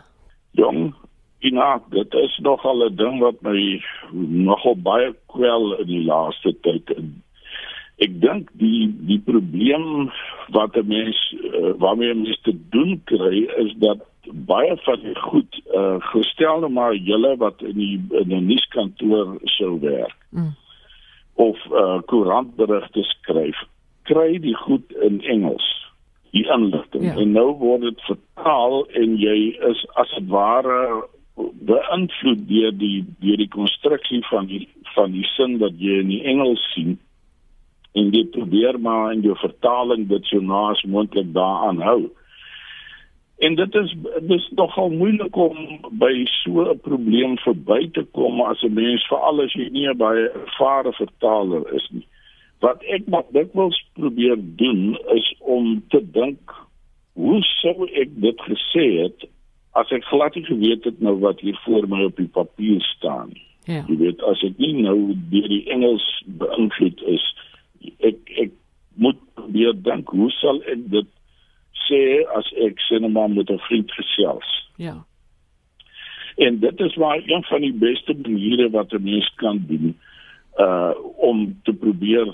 Jong, 0.50 0.94
Ina, 1.38 1.82
dit 1.90 2.14
is 2.14 2.38
nogal 2.42 2.82
'n 2.88 2.96
ding 2.96 3.20
wat 3.20 3.38
my 3.40 3.82
nogal 4.48 4.76
baie 4.76 5.14
kwel 5.26 5.78
in 5.78 5.86
die 5.86 6.04
laaste 6.04 6.54
tyd. 6.60 6.90
Ek 7.96 8.20
dink 8.20 8.50
die 8.52 8.90
die 9.10 9.20
probleem 9.30 10.10
wat 10.50 10.76
'n 10.76 10.86
mens 10.86 11.18
uh, 11.54 11.72
waarmee 11.78 12.10
'n 12.14 12.22
mens 12.22 12.40
te 12.42 12.56
doen 12.70 13.00
kry 13.04 13.46
is 13.62 13.72
dat 13.78 14.02
baie 14.50 14.76
van 14.76 15.00
die 15.00 15.18
goed 15.30 15.62
uh, 15.70 15.96
gestel 16.00 16.60
nou 16.60 16.72
maar 16.72 16.94
julle 16.94 17.36
wat 17.36 17.62
in 17.62 17.78
die 17.78 17.98
in 18.10 18.34
'n 18.34 18.46
nuuskantoor 18.46 19.38
sou 19.44 19.80
werk. 19.80 20.18
Mm. 20.30 20.54
of 21.36 21.58
uh, 21.70 22.00
koerantberigte 22.08 23.02
skryf 23.02 23.58
kry 24.10 24.38
die 24.38 24.56
goed 24.66 24.92
in 25.02 25.20
Engels 25.22 25.66
die 26.36 26.46
inligting 26.52 27.04
ja. 27.04 27.14
en 27.16 27.32
nou 27.32 27.50
word 27.60 27.86
dit 27.86 28.00
vertaal 28.08 28.84
en 29.00 29.16
jy 29.20 29.36
is 29.70 29.82
as 30.00 30.10
dit 30.18 30.28
ware 30.32 30.80
beïnvloed 31.36 32.44
deur 32.48 32.76
die 32.76 33.04
deur 33.22 33.40
die 33.40 33.52
konstruksie 33.52 34.22
van 34.30 34.48
die 34.50 34.66
van 34.94 35.12
die 35.12 35.26
sin 35.34 35.58
wat 35.62 35.76
jy 35.80 36.00
in 36.02 36.12
die 36.12 36.22
Engels 36.24 36.62
sien 36.74 36.96
en 37.96 38.12
dit 38.12 38.30
probeer 38.30 38.78
maar 38.80 39.12
in 39.12 39.24
jou 39.24 39.36
vertaling 39.40 40.06
dit 40.08 40.24
so 40.30 40.40
naas 40.44 40.82
moontlik 40.84 41.32
daaraan 41.32 41.80
hou. 41.80 42.00
En 43.44 43.54
dit 43.56 43.74
is 43.74 43.94
dis 44.28 44.48
nogal 44.56 44.90
moeilik 44.90 45.36
om 45.36 45.56
by 46.00 46.12
so 46.42 46.64
'n 46.72 46.80
probleem 46.84 47.38
verby 47.44 47.88
te 47.92 48.04
kom 48.18 48.40
as 48.40 48.62
'n 48.62 48.74
mens 48.74 49.06
veral 49.08 49.40
as 49.44 49.52
jy 49.52 49.68
nie 49.70 49.88
'n 49.88 49.96
baie 49.96 50.28
ervare 50.28 50.92
vertaler 50.92 51.74
is 51.74 51.88
nie. 51.90 52.06
Wat 52.64 52.82
ek 52.82 53.06
maar 53.12 53.26
dikwels 53.36 53.78
probeer 53.92 54.36
doen 54.38 54.98
is 55.14 55.34
om 55.38 55.84
te 55.88 56.00
dink 56.12 56.54
hoe 57.12 57.40
sou 57.42 57.88
ek 57.92 58.12
dit 58.20 58.46
gesê 58.48 58.86
het 59.02 59.26
as 59.76 59.90
ek 59.92 60.04
glad 60.08 60.36
nie 60.36 60.44
geweet 60.44 60.84
het 60.88 61.00
nou 61.04 61.18
wat 61.20 61.40
hier 61.44 61.56
voor 61.64 61.88
my 61.88 62.06
op 62.08 62.16
die 62.16 62.30
papier 62.32 62.80
staan 62.96 63.28
nie. 63.32 63.44
Ja. 63.66 63.82
Jy 63.88 63.96
weet 63.98 64.22
as 64.30 64.42
ek 64.46 64.60
nie 64.62 64.72
nou 64.78 64.96
deur 65.32 65.48
die 65.50 65.64
Engels 65.74 66.04
beïnvloed 66.40 67.02
is 67.12 67.24
ek 68.06 68.32
ek 68.46 68.54
moet 68.96 69.18
probeer 69.36 69.74
dink 69.88 70.08
hoe 70.14 70.30
sal 70.38 70.62
ek 70.70 70.86
dit 70.94 71.10
sê 71.86 72.00
as 72.38 72.48
ek 72.66 72.80
sinema 72.86 73.26
met 73.28 73.50
'n 73.50 73.60
vriend 73.68 73.92
gesels. 73.92 74.48
Ja. 74.76 74.96
En 76.36 76.58
dit 76.60 76.80
is 76.80 76.96
maar 76.96 77.20
een 77.24 77.44
van 77.44 77.60
die 77.60 77.72
beste 77.72 78.14
maniere 78.14 78.70
wat 78.70 78.92
'n 78.92 79.02
mens 79.02 79.28
kan 79.36 79.64
doen 79.68 79.96
uh 80.58 80.94
om 81.16 81.60
te 81.64 81.72
probeer 81.72 82.28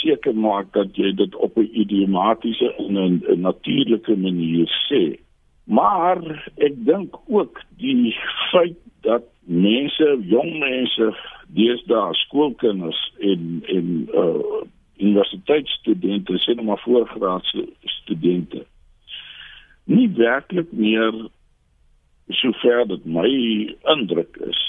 seker 0.00 0.34
maak 0.34 0.72
dat 0.72 0.96
jy 0.96 1.12
dit 1.14 1.34
op 1.34 1.56
'n 1.58 1.68
idiomatiese 1.72 2.74
en 2.78 2.94
'n 2.96 3.40
natuurlike 3.40 4.16
manier 4.16 4.68
sê. 4.88 5.18
Maar 5.64 6.50
ek 6.56 6.74
dink 6.84 7.14
ook 7.26 7.60
die 7.76 8.16
feit 8.50 8.78
dat 9.00 9.22
mense, 9.44 10.18
jong 10.20 10.58
mense, 10.58 11.14
deesdae 11.48 12.14
skoolkinders 12.14 13.12
en 13.18 13.62
en 13.66 14.08
uh 14.14 14.64
universiteitsstudente, 14.98 16.32
sê 16.38 16.54
net 16.54 16.64
maar 16.64 16.82
voorgraadse 16.82 17.68
studente 17.82 18.66
nie 19.88 20.08
werklik 20.16 20.72
meer 20.76 21.14
sover 22.40 22.84
dit 22.90 23.04
my 23.08 23.28
indruk 23.94 24.36
is 24.48 24.60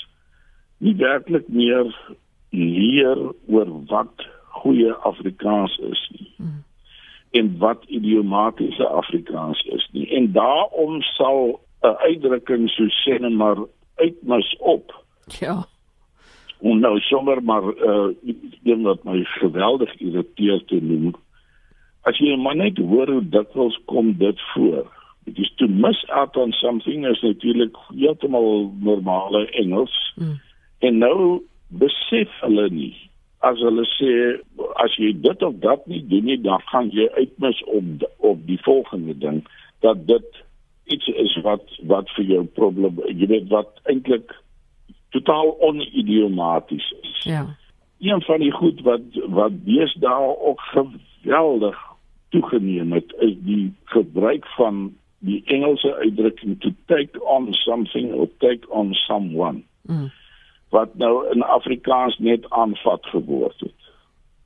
nie 0.86 0.96
werklik 1.02 1.50
meer 1.52 1.90
leer 2.50 3.34
oor 3.48 3.86
wat 3.86 4.28
goeie 4.62 4.94
Afrikaans 4.94 5.78
is 5.78 6.12
nie. 6.18 6.34
Hmm. 6.36 6.64
En 7.32 7.58
wat 7.58 7.84
idiomatiese 7.88 8.88
Afrikaans 8.88 9.62
is 9.64 9.90
nie. 9.92 10.10
En 10.10 10.32
daarom 10.32 11.02
sal 11.02 11.60
'n 11.82 11.96
uitdrukking 12.08 12.70
so 12.70 12.88
sê 12.88 13.20
net 13.20 13.34
maar 13.34 13.58
uitmis 13.96 14.56
op. 14.60 15.04
Ja. 15.40 15.66
En 16.62 16.80
nou 16.80 17.00
sommer 17.00 17.44
maar 17.44 17.64
uh 17.64 18.16
een 18.64 18.82
wat 18.82 19.04
my 19.04 19.24
geweldig 19.24 19.96
irriteer 19.96 20.66
te 20.66 20.82
noem. 20.82 21.16
As 22.02 22.18
jy 22.18 22.36
maar 22.36 22.56
net 22.56 22.78
hoor 22.78 23.12
hoe 23.12 23.30
dikwels 23.30 23.80
kom 23.86 24.18
dit 24.18 24.42
voor. 24.54 24.88
It 25.26 25.38
is 25.38 25.54
to 25.56 25.68
miss 25.68 26.10
out 26.10 26.38
on 26.38 26.52
something 26.52 27.08
is 27.08 27.22
natuurlik 27.22 27.78
heeltemal 27.96 28.74
normale 28.80 29.50
Engels. 29.50 30.14
Mm. 30.16 30.40
En 30.80 30.98
nou 30.98 31.42
besef 31.70 32.34
hulle 32.42 32.70
nie 32.74 32.96
as 33.40 33.60
hulle 33.64 33.86
sê 33.96 34.12
as 34.84 34.96
jy 35.00 35.14
dit 35.24 35.44
of 35.48 35.56
dat 35.64 35.86
nie 35.88 36.02
doen 36.12 36.26
nie 36.28 36.38
dan 36.44 36.62
gaan 36.72 36.92
jy 36.92 37.08
uitmis 37.16 37.62
op 37.72 38.06
op 38.32 38.46
die 38.48 38.60
volgende 38.66 39.16
ding 39.18 39.42
dat 39.86 40.06
dit 40.08 40.44
iets 40.92 41.08
is 41.08 41.38
wat 41.46 41.76
wat 41.92 42.12
vir 42.18 42.26
jou 42.34 42.44
probleem 42.60 43.00
jy 43.08 43.30
weet 43.32 43.48
wat 43.54 43.80
eintlik 43.92 44.36
totaal 45.10 45.56
onidiomaties 45.66 46.94
is. 47.02 47.24
Ja. 47.26 47.46
Een 48.00 48.22
van 48.22 48.44
die 48.44 48.52
goed 48.52 48.82
wat 48.86 49.02
wat 49.34 49.56
deesdae 49.66 50.36
ook 50.38 50.62
geweldig 50.62 51.80
toegeneem 52.30 52.92
het 52.94 53.14
is 53.18 53.34
die 53.48 53.74
gebruik 53.84 54.46
van 54.60 54.94
die 55.20 55.42
Engelse 55.46 55.96
uitdrukking 55.96 56.60
to 56.62 56.70
take 56.86 57.24
on 57.26 57.54
something 57.54 58.14
or 58.14 58.28
take 58.38 58.70
on 58.70 58.94
someone. 58.94 59.64
Mm 59.82 60.12
wat 60.70 60.96
nou 60.96 61.28
in 61.34 61.44
Afrikaans 61.44 62.18
net 62.18 62.50
aanvat 62.50 63.06
geword 63.06 63.60
het. 63.60 63.80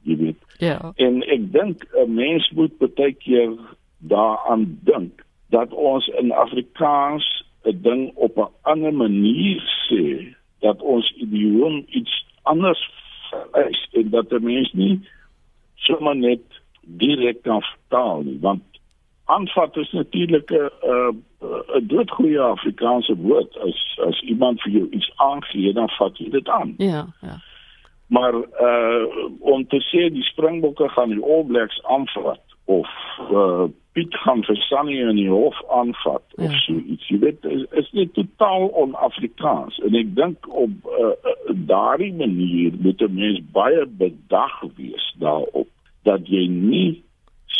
jy 0.04 0.18
weet. 0.18 0.40
Ja. 0.58 0.92
En 0.96 1.22
ek 1.24 1.52
dink 1.52 1.86
'n 1.96 2.14
mens 2.14 2.50
moet 2.52 2.78
baie 2.78 3.14
keer 3.14 3.56
daaraan 3.98 4.80
dink 4.84 5.24
dat 5.50 5.72
ons 5.72 6.08
in 6.08 6.32
Afrikaans 6.32 7.44
'n 7.64 7.80
ding 7.82 8.12
op 8.16 8.38
'n 8.38 8.52
ander 8.62 8.94
manier 8.94 9.62
sê 9.88 10.36
dat 10.60 10.82
ons 10.82 11.14
idioom 11.16 11.86
iets 11.88 12.26
anders 12.42 12.92
is 13.70 13.88
en 13.92 14.10
dat 14.10 14.32
'n 14.32 14.44
mens 14.44 14.74
nie 14.74 15.00
sommer 15.76 16.16
net 16.16 16.44
direk 16.82 17.42
kan 17.42 17.62
vertaal 17.62 18.22
nie 18.22 18.40
want 18.40 18.64
aanvat 19.26 19.78
is 19.78 19.92
natuurlik 19.92 20.52
'n 20.52 20.70
'n 21.78 21.88
doodgoeie 21.88 22.40
Afrikaanse 22.40 23.16
woord 23.16 23.58
as 23.58 24.00
as 24.08 24.22
iemand 24.22 24.62
vir 24.62 24.72
jou 24.72 24.88
iets 24.90 25.12
aangee 25.16 25.74
dan 25.74 25.90
vat 25.90 26.18
jy 26.18 26.30
dit 26.30 26.50
aan. 26.50 26.74
Ja, 26.78 27.06
ja. 27.22 27.38
Maar 28.08 28.34
uh 28.36 29.06
om 29.40 29.68
te 29.68 29.80
sê 29.82 30.12
die 30.14 30.24
Springbokke 30.24 30.90
gaan 30.90 31.10
die 31.10 31.24
All 31.24 31.44
Blacks 31.44 31.84
aanvat 31.84 32.42
of 32.66 32.88
uh 33.32 33.64
Piet 33.94 34.16
gaan 34.16 34.42
vir 34.44 34.56
Sunny 34.56 34.96
in 35.10 35.16
die 35.16 35.30
hof 35.30 35.58
aanvat 35.70 36.24
of 36.36 36.52
Ja. 36.52 36.58
so 36.58 36.74
iets. 36.74 37.08
Jy 37.08 37.20
weet 37.20 37.46
is, 37.46 37.66
is 37.72 37.92
net 37.92 38.14
totaal 38.14 38.68
on-Afrikaans 38.68 39.78
en 39.86 39.96
ek 39.96 40.16
dink 40.16 40.48
op 40.50 40.70
uh, 40.90 41.06
uh, 41.06 41.34
daardie 41.54 42.14
manier 42.14 42.74
moet 42.80 43.02
'n 43.02 43.14
mens 43.14 43.42
baie 43.52 43.86
bedag 43.86 44.62
wees 44.76 45.14
daarop 45.20 45.68
dat 46.04 46.28
jy 46.28 46.48
nie 46.48 47.04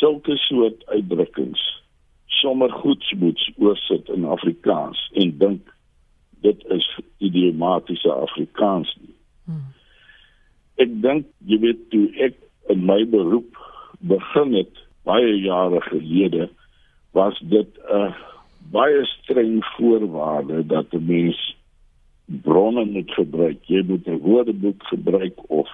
sulke 0.04 0.36
soort 0.38 0.84
uitdrukkings 0.92 1.62
sommer 2.26 2.72
goedsmoeds 2.72 3.52
oorsit 3.56 4.10
in 4.12 4.26
Afrikaans 4.28 5.00
en 5.16 5.38
dink 5.40 5.70
dit 6.44 6.66
is 6.76 6.88
idiomatiese 7.24 8.12
Afrikaans 8.12 8.92
nie. 9.00 9.16
Ek 10.84 10.92
dink 11.06 11.30
jy 11.48 11.60
weet 11.64 11.86
toe 11.94 12.10
ek 12.28 12.36
in 12.74 12.84
my 12.90 13.00
beroep 13.08 13.56
begin 14.12 14.58
het 14.58 14.84
baie 15.08 15.38
jare 15.40 15.80
gelede 15.88 16.50
was 17.16 17.40
dit 17.56 17.80
'n 17.88 18.12
baie 18.76 19.06
streng 19.06 19.64
voorwaarde 19.78 20.66
dat 20.68 20.92
'n 20.92 21.06
mens 21.06 21.40
bronne 22.26 22.86
moet 22.86 23.12
gebruik. 23.12 23.64
Jy 23.72 23.84
moet 23.88 24.08
'n 24.08 24.20
woordeboek 24.28 24.84
gebruik 24.84 25.40
of 25.48 25.70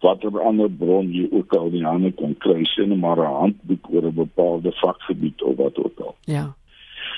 watter 0.00 0.40
ander 0.40 0.70
bron 0.70 1.12
jy 1.12 1.28
ook 1.30 1.52
al 1.52 1.72
in 1.74 1.84
hande 1.84 2.12
kon 2.12 2.34
kry, 2.38 2.64
sien 2.64 2.98
maar 2.98 3.18
'n 3.18 3.34
handboek 3.40 3.90
oor 3.90 4.06
'n 4.06 4.14
bepaalde 4.14 4.72
vakgebied 4.72 5.42
of 5.42 5.56
wat 5.56 5.78
ook 5.78 6.00
al. 6.00 6.14
Ja. 6.24 6.54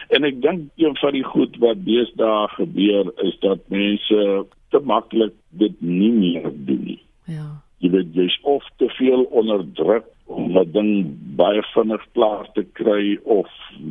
En 0.08 0.24
ek 0.24 0.40
dink 0.42 0.60
een 0.76 0.96
van 0.96 1.12
die 1.12 1.24
goed 1.24 1.56
wat 1.56 1.84
deesdae 1.84 2.48
gebeur 2.48 3.12
is 3.22 3.38
dat 3.40 3.58
mense 3.66 4.46
te 4.68 4.78
maklik 4.78 5.34
dit 5.48 5.74
nie 5.78 6.12
meer 6.12 6.50
doen 6.54 6.84
nie. 6.84 7.02
Ja. 7.24 7.62
Jy 7.78 7.90
weet 7.90 8.14
jy's 8.14 8.38
of 8.42 8.64
te 8.76 8.88
veel 8.88 9.22
onder 9.22 9.64
druk 9.72 10.04
om 10.26 10.58
'n 10.58 10.72
ding 10.72 10.90
baie 11.36 11.62
vinnig 11.74 12.04
klaar 12.12 12.46
te 12.52 12.64
kry 12.72 13.18
of 13.24 13.48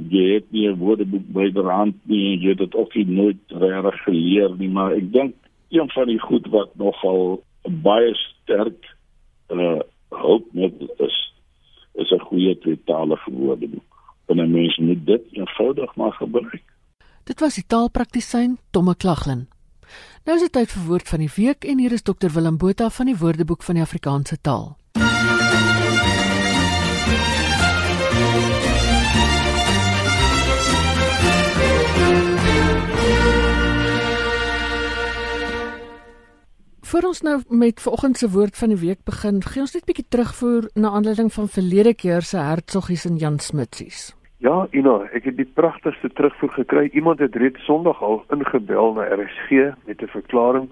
jy 0.10 0.34
het 0.34 0.52
nie 0.52 0.68
'n 0.68 0.78
woordeboek 0.78 1.28
byderhand 1.28 1.96
nie 2.04 2.34
en 2.34 2.40
jy 2.42 2.50
het 2.50 2.58
dit 2.58 2.76
ook 2.76 2.96
nie 2.96 3.06
nooit 3.06 3.44
regtig 3.48 4.04
geleer 4.04 4.56
nie, 4.58 4.70
maar 4.70 4.92
ek 4.92 5.12
dink 5.12 5.34
een 5.70 5.90
van 5.90 6.08
die 6.08 6.20
goed 6.20 6.48
wat 6.48 6.70
nogal 6.76 7.44
baie 7.70 8.14
sterk 8.16 8.98
uh 9.50 9.80
hulpmiddel 10.10 10.90
is 10.98 11.18
is 11.94 12.12
'n 12.12 12.26
goeie 12.30 12.58
tweetalige 12.58 13.32
woordeboek. 13.32 13.90
En 14.26 14.38
'n 14.38 14.52
mens 14.52 14.78
moet 14.78 15.06
dit 15.06 15.24
eenvoudig 15.32 15.96
maar 15.96 16.14
gebruik. 16.14 16.64
Dit 17.24 17.40
was 17.40 17.56
die 17.56 17.68
taalpraktisyn 17.68 18.58
Tomme 18.72 18.96
Klaglin. 18.96 19.48
Nou 20.26 20.38
is 20.38 20.42
dit 20.42 20.52
tyd 20.52 20.72
vir 20.72 20.86
woord 20.88 21.08
van 21.10 21.20
die 21.20 21.34
week 21.36 21.64
en 21.64 21.78
hier 21.78 21.92
is 21.92 22.04
dokter 22.04 22.32
Willem 22.34 22.58
Botha 22.58 22.90
van 22.90 23.06
die 23.06 23.18
Woordeboek 23.18 23.64
van 23.64 23.76
die 23.76 23.84
Afrikaanse 23.84 24.42
taal. 24.42 24.79
Voor 36.90 37.06
ons 37.06 37.22
nou 37.22 37.42
met 37.48 37.82
vanoggend 37.82 38.18
se 38.18 38.30
woord 38.30 38.58
van 38.58 38.72
die 38.74 38.78
week 38.82 39.04
begin, 39.06 39.44
gee 39.46 39.62
ons 39.62 39.74
net 39.74 39.84
'n 39.84 39.90
bietjie 39.90 40.10
terugvoer 40.10 40.64
na 40.74 40.90
aanleiding 40.90 41.30
van 41.34 41.48
verlede 41.48 41.94
keer 41.94 42.22
se 42.22 42.38
hertsoggies 42.38 43.06
en 43.06 43.16
Jan 43.16 43.40
Smitsies. 43.40 44.16
Ja, 44.38 44.68
Ina, 44.72 44.96
ek 45.14 45.24
het 45.24 45.38
die 45.38 45.52
pragtigste 45.54 46.10
terugvoer 46.10 46.50
gekry. 46.50 46.90
Iemand 46.94 47.20
het 47.20 47.36
reeds 47.36 47.66
Sondag 47.66 48.02
al 48.02 48.24
ingebel 48.30 48.94
na 48.94 49.04
RSG 49.04 49.50
met 49.86 50.02
'n 50.02 50.08
verklaring. 50.08 50.70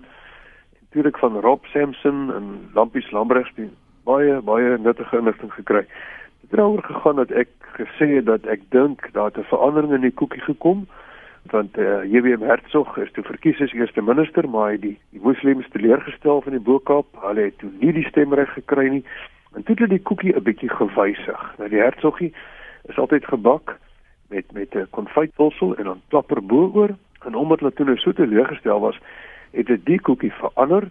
Natuurlik 0.81 1.17
van 1.17 1.39
Rob 1.39 1.65
Sampson 1.65 2.33
en 2.33 2.69
Lampies 2.73 3.11
Lambregs 3.11 3.53
die 3.55 3.69
baie 4.03 4.41
baie 4.41 4.77
nuttige 4.77 5.17
inligting 5.17 5.53
gekry. 5.53 5.85
Dit 6.41 6.49
het 6.49 6.59
daaroor 6.59 6.83
gegaan 6.83 7.15
dat 7.15 7.29
ek 7.29 7.49
gesê 7.77 8.15
het 8.15 8.25
dat 8.25 8.45
ek 8.45 8.61
dink 8.69 9.13
daar 9.13 9.25
het 9.25 9.37
'n 9.37 9.53
verandering 9.53 9.93
in 9.93 10.01
die 10.01 10.13
koekie 10.13 10.41
gekom 10.41 10.87
want 11.51 11.77
eh 11.77 11.83
uh, 11.83 12.03
JWM 12.11 12.41
Hertzog 12.41 12.97
is 12.97 13.11
toe 13.11 13.23
verkies 13.23 13.61
as 13.61 13.73
eerste 13.73 14.01
minister, 14.01 14.49
maar 14.49 14.65
hy 14.67 14.71
het 14.71 14.81
die, 14.81 14.99
die 15.11 15.21
moslems 15.21 15.69
teleurgestel 15.69 16.41
van 16.41 16.51
die 16.51 16.61
Boekap. 16.61 17.05
Hulle 17.21 17.41
het 17.49 17.57
toe 17.57 17.69
nie 17.79 17.93
die 17.93 18.07
stemreg 18.07 18.53
gekry 18.53 18.87
nie. 18.89 19.03
En 19.53 19.63
toe 19.63 19.75
het 19.75 19.79
hulle 19.79 19.95
die 19.97 20.03
koekie 20.09 20.35
'n 20.35 20.43
bietjie 20.43 20.69
gewysig. 20.69 21.43
Nou 21.57 21.69
die 21.69 21.81
Herzoggie 21.81 22.33
is 22.87 22.97
altyd 22.97 23.25
gebak 23.25 23.77
met 24.29 24.51
met 24.51 24.75
'n 24.75 24.87
konfytpulsel 24.89 25.75
en 25.75 25.83
dan 25.83 26.01
klapper 26.07 26.45
bo-oor 26.45 26.95
en 27.25 27.35
omdat 27.35 27.59
hulle 27.59 27.73
toe 27.73 27.85
nou 27.85 27.97
so 27.97 28.11
teleurgestel 28.11 28.79
was, 28.79 28.99
het 29.51 29.65
dit 29.65 29.85
die 29.85 29.99
koekie 29.99 30.33
verander 30.33 30.89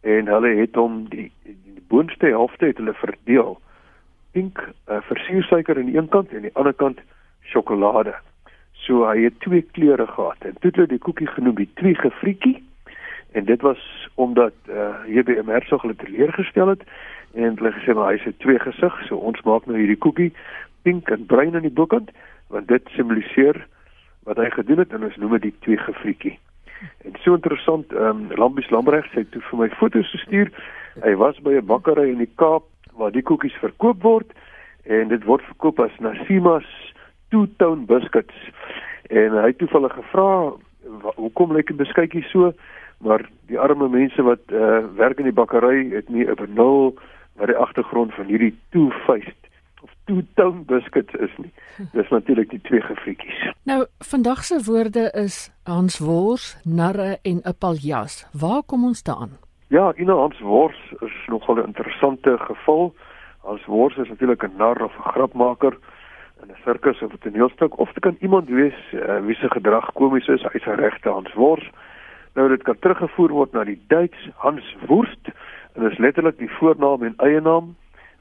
en 0.00 0.26
hulle 0.26 0.54
het 0.56 0.74
hom 0.74 1.08
die 1.08 1.32
die 1.42 1.84
boonste 1.88 2.26
helfte 2.26 2.66
het 2.66 2.76
hulle 2.76 2.94
verdeel. 2.94 3.60
Pink 4.32 4.58
uh, 4.60 5.00
versiersuiker 5.00 5.76
aan 5.76 5.90
die 5.90 5.96
een 5.96 6.08
kant 6.08 6.28
en 6.30 6.36
aan 6.36 6.42
die 6.42 6.54
ander 6.54 6.74
kant 6.74 7.00
sjokolade. 7.42 8.14
So 8.84 9.04
hy 9.08 9.22
het 9.26 9.40
twee 9.40 9.62
kleure 9.62 10.06
gehad 10.06 10.44
en 10.46 10.56
toe 10.60 10.70
het 10.70 10.80
hulle 10.80 10.94
die 10.94 11.04
koekie 11.04 11.26
genoem 11.26 11.54
die 11.54 11.70
twee 11.74 11.94
gefriekie 11.94 12.56
en 13.32 13.44
dit 13.44 13.60
was 13.60 14.08
omdat 14.14 14.54
uh, 14.70 14.94
JBM 15.06 15.50
Herzog 15.52 15.82
hulle 15.82 15.96
teleurgestel 15.96 16.68
het 16.68 16.82
en 17.34 17.58
hulle 17.58 17.72
gesê 17.72 17.94
maar 17.94 18.12
hy's 18.12 18.26
'n 18.26 18.34
twee 18.38 18.58
gesig, 18.58 18.94
so 19.06 19.16
ons 19.16 19.42
maak 19.42 19.66
nou 19.66 19.76
hierdie 19.76 19.98
koekie 19.98 20.32
pink 20.82 21.10
en 21.10 21.26
bruin 21.26 21.54
aan 21.54 21.66
die 21.68 21.78
bokant 21.80 22.10
want 22.48 22.68
dit 22.68 22.82
simboliseer 22.96 23.66
wat 24.28 24.36
hy 24.36 24.50
gedoen 24.50 24.78
het 24.78 24.92
en 24.92 25.04
ons 25.04 25.16
noem 25.16 25.36
dit 25.38 25.42
die 25.42 25.56
twee 25.60 25.76
gefriekie. 25.76 26.38
En 27.04 27.14
so 27.24 27.34
interessant, 27.34 27.92
ehm 27.92 28.28
um, 28.30 28.36
Lambies 28.36 28.70
Lambrecht 28.70 29.10
sê 29.12 29.24
toe 29.30 29.42
vir 29.50 29.58
my 29.58 29.68
foto's 29.80 30.10
gestuur. 30.14 30.50
Hy 31.02 31.14
was 31.14 31.38
by 31.42 31.56
'n 31.58 31.66
bakkery 31.66 32.10
in 32.10 32.22
die 32.22 32.34
Kaap 32.34 32.64
waar 32.98 33.12
die 33.12 33.22
koekies 33.22 33.56
verkoop 33.62 34.02
word 34.02 34.32
en 34.84 35.08
dit 35.08 35.24
word 35.24 35.42
verkoop 35.42 35.80
as 35.80 35.98
Nasima's 36.00 36.68
two-tone 37.28 37.86
biscuits. 37.86 38.34
En 39.08 39.32
hy 39.32 39.46
het 39.46 39.58
toevallig 39.58 39.92
gevra 39.92 40.52
hoekom 41.16 41.52
lyk 41.52 41.66
die 41.66 41.76
beskuitjie 41.76 42.24
so? 42.32 42.52
Maar 43.04 43.28
die 43.46 43.58
arme 43.58 43.88
mense 43.88 44.22
wat 44.22 44.42
uh, 44.52 44.84
werk 44.98 45.18
in 45.18 45.28
die 45.28 45.36
bakkery 45.36 45.90
het 45.94 46.08
nie 46.08 46.26
'n 46.26 46.34
benul 46.34 46.98
wat 47.38 47.46
die 47.46 47.56
agtergrond 47.56 48.14
van 48.14 48.26
hierdie 48.26 48.54
two-faced 48.70 49.48
of 49.82 49.90
two-tone 50.04 50.64
biscuits 50.66 51.14
is 51.14 51.30
nie. 51.36 51.52
Dis 51.92 52.08
natuurlik 52.08 52.50
die 52.50 52.60
twee 52.60 52.80
gefrietjies. 52.80 53.52
Nou, 53.62 53.86
vandag 53.98 54.44
se 54.44 54.62
woorde 54.64 55.10
is 55.14 55.50
Hans 55.64 55.98
Wors, 55.98 56.56
narre 56.64 57.18
en 57.22 57.40
'n 57.44 57.54
paljas. 57.58 58.26
Waar 58.32 58.62
kom 58.62 58.84
ons 58.84 59.02
daaraan? 59.02 59.38
Ja, 59.68 59.92
Ina 59.96 60.12
Hans 60.12 60.40
Wors 60.40 60.94
is 61.00 61.26
nogal 61.26 61.54
'n 61.54 61.66
interessante 61.66 62.38
geval. 62.38 62.94
Hans 63.38 63.64
Wors 63.66 63.96
is 63.96 64.08
natuurlik 64.08 64.42
'n 64.42 64.56
nar 64.56 64.82
of 64.82 64.92
'n 64.96 65.10
grapmaker 65.10 65.78
in 66.42 66.50
'n 66.50 66.56
sirkus 66.64 67.02
of 67.02 67.12
'n 67.12 67.18
toneelstuk 67.18 67.78
of 67.78 67.92
dit 67.92 68.02
kan 68.02 68.16
iemand 68.20 68.48
wees 68.48 68.78
uh, 68.92 69.20
wie 69.26 69.34
se 69.34 69.50
gedrag 69.50 69.92
komies 69.92 70.28
is, 70.28 70.42
hy's 70.52 70.66
'n 70.66 70.80
regte 70.80 71.08
Hans 71.08 71.32
Wors. 71.34 71.70
Nou 72.34 72.48
dit 72.48 72.62
kan 72.62 72.78
teruggevoer 72.78 73.30
word 73.30 73.52
na 73.52 73.64
die 73.64 73.80
Duits 73.86 74.28
Hans 74.36 74.76
Wurst 74.86 75.24
dit 75.74 75.92
is 75.92 75.98
letterlik 75.98 76.38
die 76.38 76.50
voornaam 76.50 77.02
en 77.02 77.14
eie 77.16 77.40
naam 77.40 77.76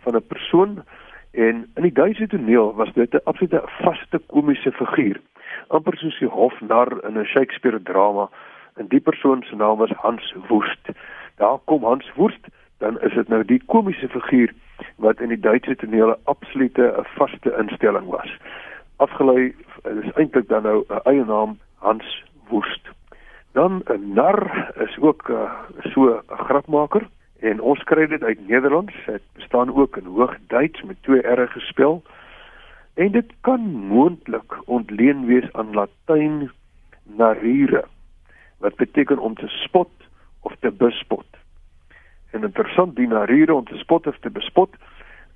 van 0.06 0.16
'n 0.16 0.28
persoon. 0.28 0.84
En 1.32 1.70
in 1.76 1.84
die 1.84 1.94
Duitse 1.94 2.28
toneel 2.28 2.74
was 2.76 2.94
dit 2.94 3.14
'n 3.14 3.22
absolute 3.24 3.62
vaste 3.66 4.20
komiese 4.28 4.72
figuur 4.72 5.20
amper 5.68 5.98
soos 5.98 6.20
die 6.20 6.30
hofnar 6.30 6.92
in 7.08 7.18
'n 7.18 7.26
Shakespeare 7.26 7.82
drama. 7.84 8.30
En 8.76 8.88
die 8.88 9.00
persoon 9.00 9.44
se 9.44 9.56
naam 9.56 9.78
was 9.78 9.92
Hans 9.92 10.36
Wurst. 10.48 10.90
Daar 11.36 11.58
kom 11.66 11.84
Hans 11.84 12.12
Wurst 12.16 12.48
dan 12.78 13.02
is 13.02 13.14
dit 13.14 13.28
nou 13.28 13.44
die 13.46 13.62
komiese 13.66 14.10
figuur 14.10 14.54
wat 14.96 15.22
in 15.22 15.30
die 15.30 15.40
Duitse 15.40 15.76
tonele 15.76 16.18
absolute 16.24 16.94
'n 16.98 17.06
vaste 17.16 17.56
instelling 17.58 18.06
was 18.06 18.38
afgelei 18.98 19.56
is 19.84 20.14
eintlik 20.16 20.48
dan 20.48 20.64
nou 20.64 20.84
'n 20.90 21.02
eie 21.04 21.26
naam 21.26 21.58
Hans 21.76 22.24
Wurst 22.50 22.90
dan 23.52 23.82
'n 23.86 24.14
nar 24.14 24.72
is 24.76 24.98
ook 25.00 25.28
uh, 25.30 25.52
so 25.94 26.02
'n 26.10 26.22
grapmaker 26.48 27.08
en 27.40 27.62
ons 27.62 27.84
kry 27.84 28.08
dit 28.08 28.24
uit 28.24 28.48
Nederlands. 28.48 28.94
Dit 29.06 29.22
bestaan 29.34 29.76
ook 29.76 29.98
in 29.98 30.06
Hoogduits 30.06 30.82
met 30.82 31.02
twee 31.02 31.22
r 31.22 31.48
gespel. 31.48 32.04
En 32.94 33.12
dit 33.12 33.34
kan 33.42 33.62
moontlik 33.94 34.58
ontleen 34.66 35.26
wees 35.26 35.54
aan 35.54 35.74
Latyn 35.74 36.52
narire 37.04 37.86
wat 38.58 38.76
beteken 38.76 39.20
om 39.20 39.36
te 39.36 39.48
spot 39.48 39.90
of 40.42 40.56
te 40.60 40.72
bespot. 40.72 41.37
En 42.38 42.46
interessant 42.46 42.96
die 42.96 43.10
narure 43.10 43.54
om 43.54 43.66
te 43.66 43.78
spot 43.82 44.08
of 44.08 44.18
te 44.22 44.30
bespot 44.30 44.76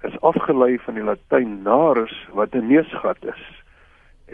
is 0.07 0.17
afgelei 0.27 0.77
van 0.85 0.97
die 0.97 1.05
Latyn 1.05 1.61
narus 1.65 2.13
wat 2.37 2.55
'n 2.55 2.67
neusgat 2.67 3.25
is. 3.33 3.43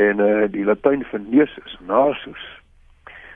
En 0.08 0.20
eh 0.20 0.44
uh, 0.44 0.52
die 0.52 0.66
Latyn 0.66 1.04
vir 1.12 1.20
neus 1.20 1.54
is 1.66 1.78
nasus. 1.88 2.44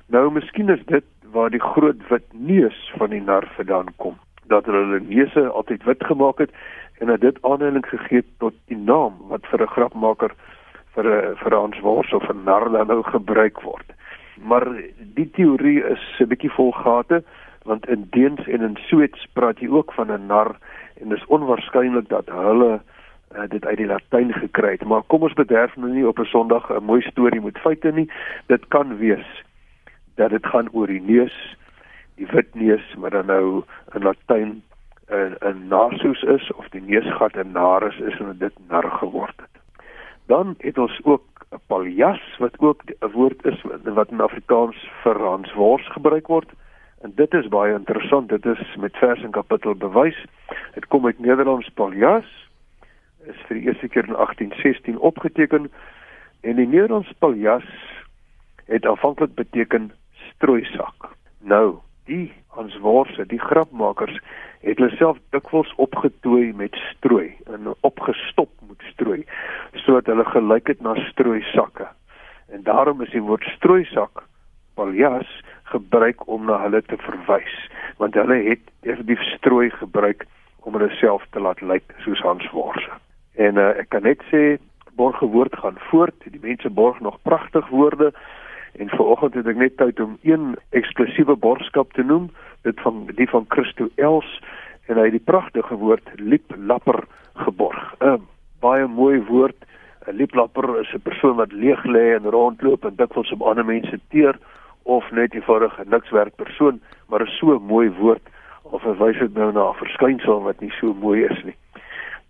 Nou 0.08 0.32
miskien 0.32 0.70
is 0.70 0.86
dit 0.86 1.04
waar 1.32 1.50
die 1.50 1.64
groot 1.74 2.02
wit 2.10 2.28
neus 2.34 2.92
van 2.98 3.10
die 3.10 3.22
nar 3.22 3.48
vandaan 3.56 3.94
kom. 3.96 4.18
Dat 4.48 4.66
hulle 4.66 5.00
neuse 5.00 5.48
altyd 5.48 5.84
wit 5.84 6.04
gemaak 6.04 6.38
het 6.38 6.52
en 7.00 7.08
dat 7.08 7.22
dit 7.22 7.38
aanleiding 7.42 7.86
gegee 7.86 8.24
tot 8.38 8.54
die 8.66 8.78
naam 8.78 9.14
wat 9.28 9.46
vir 9.46 9.62
'n 9.62 9.74
grapmaker 9.76 10.32
vir 10.96 11.06
'n 11.06 11.36
vir 11.36 11.52
'n 11.52 11.64
answors 11.64 12.14
of 12.14 12.30
'n 12.30 12.44
nar 12.44 12.72
dan 12.72 12.88
nou 12.88 13.04
gebruik 13.04 13.62
word. 13.62 13.88
Maar 14.44 14.68
die 15.16 15.30
teorie 15.32 15.84
is 15.84 16.04
'n 16.20 16.28
bietjie 16.28 16.52
vol 16.52 16.72
gate 16.72 17.24
want 17.64 17.88
in 17.90 18.08
Deens 18.10 18.48
en 18.48 18.62
in 18.62 18.78
Sweeds 18.88 19.28
praat 19.34 19.60
jy 19.60 19.68
ook 19.70 19.94
van 19.94 20.12
'n 20.12 20.26
nar 20.26 20.58
en 21.02 21.10
dis 21.10 21.26
onwaarskynlik 21.26 22.10
dat 22.10 22.30
hulle 22.30 22.82
uh, 23.36 23.50
dit 23.50 23.66
uit 23.66 23.78
die 23.78 23.86
Latyn 23.86 24.34
gekry 24.34 24.72
het. 24.72 24.84
Maar 24.84 25.04
kom 25.08 25.22
ons 25.22 25.34
bederf 25.34 25.76
nou 25.76 25.92
nie 25.92 26.08
op 26.08 26.20
'n 26.20 26.26
Sondag 26.26 26.70
'n 26.70 26.84
mooi 26.84 27.02
storie 27.02 27.42
met 27.42 27.58
feite 27.58 27.92
nie. 27.92 28.12
Dit 28.46 28.68
kan 28.68 28.98
wees 28.98 29.44
dat 30.16 30.30
dit 30.30 30.46
gaan 30.46 30.70
oor 30.72 30.88
die 30.88 31.02
neus, 31.02 31.58
die 32.16 32.28
wit 32.32 32.56
neus, 32.56 32.96
maar 32.98 33.10
dan 33.10 33.26
nou 33.26 33.64
in 33.94 34.04
Latyn 34.04 34.62
'n 35.12 35.36
'n 35.42 35.68
nasus 35.68 36.22
is 36.24 36.52
of 36.54 36.70
die 36.70 36.82
neusgat 36.82 37.36
'n 37.36 37.52
narus 37.52 38.00
is 38.00 38.20
en 38.20 38.36
dit 38.38 38.54
nar 38.68 38.92
geword 38.92 39.38
het. 39.38 39.56
Dan 40.26 40.56
het 40.58 40.78
ons 40.78 41.00
ook 41.04 41.24
'n 41.52 41.60
paljas 41.68 42.38
wat 42.40 42.60
ook 42.60 42.82
'n 42.86 43.12
woord 43.12 43.46
is 43.46 43.62
wat 43.84 44.12
in 44.12 44.22
Afrikaans 44.22 44.90
vir 45.04 45.18
hanswors 45.20 45.88
gebruik 45.92 46.28
word. 46.28 46.50
En 47.02 47.12
dit 47.16 47.34
is 47.34 47.48
baie 47.48 47.74
interessant. 47.74 48.30
Dit 48.30 48.46
is 48.46 48.76
met 48.78 48.98
vers 48.98 49.24
en 49.24 49.32
kapittel 49.32 49.76
bewys. 49.76 50.26
Dit 50.74 50.88
kom 50.88 51.06
uit 51.06 51.20
Nederlands 51.20 51.70
paljas 51.70 52.30
is 53.30 53.42
vir 53.48 53.58
die 53.58 53.68
eerste 53.70 53.88
keer 53.88 54.08
in 54.10 54.18
1816 54.18 54.98
opgeteken 55.00 55.70
en 56.42 56.56
die 56.58 56.68
Nederlands 56.68 57.12
paljas 57.22 57.68
het 58.66 58.86
aanvanklik 58.86 59.36
beteken 59.38 59.92
strooisak. 60.34 61.12
Nou, 61.40 61.78
die 62.10 62.32
hansworse, 62.58 63.26
die 63.30 63.40
grapmakers 63.40 64.18
het 64.62 64.78
hulle 64.78 64.90
self 64.98 65.20
dikwels 65.36 65.70
opgetooi 65.82 66.52
met 66.58 66.78
strooi 66.90 67.30
en 67.46 67.74
opgestop 67.88 68.50
met 68.70 68.82
strooi 68.94 69.24
sodat 69.86 70.10
hulle 70.10 70.26
gelyk 70.34 70.74
het 70.74 70.82
na 70.82 70.96
strooisakke. 71.10 71.88
En 72.50 72.64
daarom 72.64 73.02
is 73.02 73.14
die 73.14 73.24
woord 73.26 73.46
strooisak 73.58 74.26
paljas 74.76 75.30
gebruik 75.72 76.28
om 76.28 76.46
na 76.46 76.60
hulle 76.66 76.82
te 76.82 76.98
verwys 77.02 77.58
want 78.02 78.18
hulle 78.18 78.38
het 78.50 78.64
definitief 78.86 79.22
strooi 79.36 79.70
gebruik 79.70 80.26
om 80.66 80.78
hulle 80.78 80.90
self 80.98 81.26
te 81.30 81.40
laat 81.40 81.62
lyk 81.62 81.94
soos 82.06 82.22
Hans 82.26 82.48
Worse. 82.54 82.90
En 83.38 83.58
uh, 83.58 83.72
ek 83.82 83.92
kan 83.94 84.06
net 84.06 84.22
sê 84.30 84.58
borge 85.00 85.26
woord 85.34 85.56
gaan 85.62 85.78
voort. 85.90 86.18
Die 86.26 86.42
mense 86.42 86.70
borg 86.70 87.00
nog 87.00 87.18
pragtig 87.28 87.68
woorde 87.70 88.12
en 88.80 88.90
vanoggend 88.90 89.36
het 89.36 89.48
ek 89.52 89.60
net 89.60 89.78
tyd 89.78 90.00
om 90.00 90.18
een 90.24 90.54
eksklusiewe 90.78 91.36
borgskap 91.36 91.92
te 91.94 92.04
noem, 92.08 92.30
dit 92.64 92.78
van 92.86 93.04
die 93.18 93.28
van 93.30 93.46
Christo 93.52 93.90
Els 94.00 94.30
en 94.88 94.98
hy 94.98 95.10
het 95.10 95.18
die 95.18 95.28
pragtige 95.28 95.76
woord 95.76 96.08
lieplapper 96.18 97.04
geborg. 97.46 97.82
'n 98.00 98.16
uh, 98.16 98.20
Baie 98.62 98.86
mooi 98.88 99.18
woord. 99.26 99.58
'n 100.08 100.16
Lieplapper 100.16 100.80
is 100.80 100.94
'n 100.94 101.02
persoon 101.02 101.36
wat 101.36 101.52
leeg 101.52 101.84
lê 101.86 102.16
en 102.16 102.30
rondloop 102.30 102.86
en 102.86 102.96
dikwels 102.96 103.32
op 103.32 103.42
ander 103.42 103.66
mense 103.66 104.00
teer 104.10 104.38
of 104.84 105.12
net 105.12 105.34
'n 105.34 105.36
eenvoudige 105.36 105.84
nikswerk 105.86 106.36
persoon, 106.36 106.82
maar 107.08 107.22
is 107.22 107.38
so 107.38 107.56
'n 107.56 107.66
mooi 107.66 107.90
woord 107.90 108.30
of 108.62 108.82
verwys 108.82 109.20
dit 109.20 109.34
nou 109.34 109.52
na 109.52 109.70
'n 109.70 109.74
verskynsel 109.74 110.42
wat 110.42 110.60
nie 110.60 110.72
so 110.72 110.94
mooi 110.94 111.24
is 111.24 111.44
nie. 111.44 111.56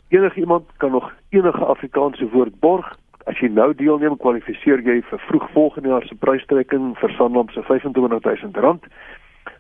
Enige 0.10 0.40
iemand 0.40 0.64
kan 0.78 0.92
nog 0.92 1.14
enige 1.30 1.66
Afrikaanse 1.66 2.30
woord 2.30 2.60
borg. 2.60 2.98
As 3.24 3.40
jy 3.40 3.48
nou 3.48 3.76
deelneem, 3.76 4.18
kwalifiseer 4.18 4.82
jy 4.82 5.02
vir 5.02 5.20
vroeg 5.20 5.52
volgende 5.52 5.90
jaar 5.90 6.06
se 6.06 6.16
prystrekking 6.16 6.98
vir 6.98 7.10
Sanlam 7.10 7.50
se 7.50 7.62
R25000. 7.62 8.88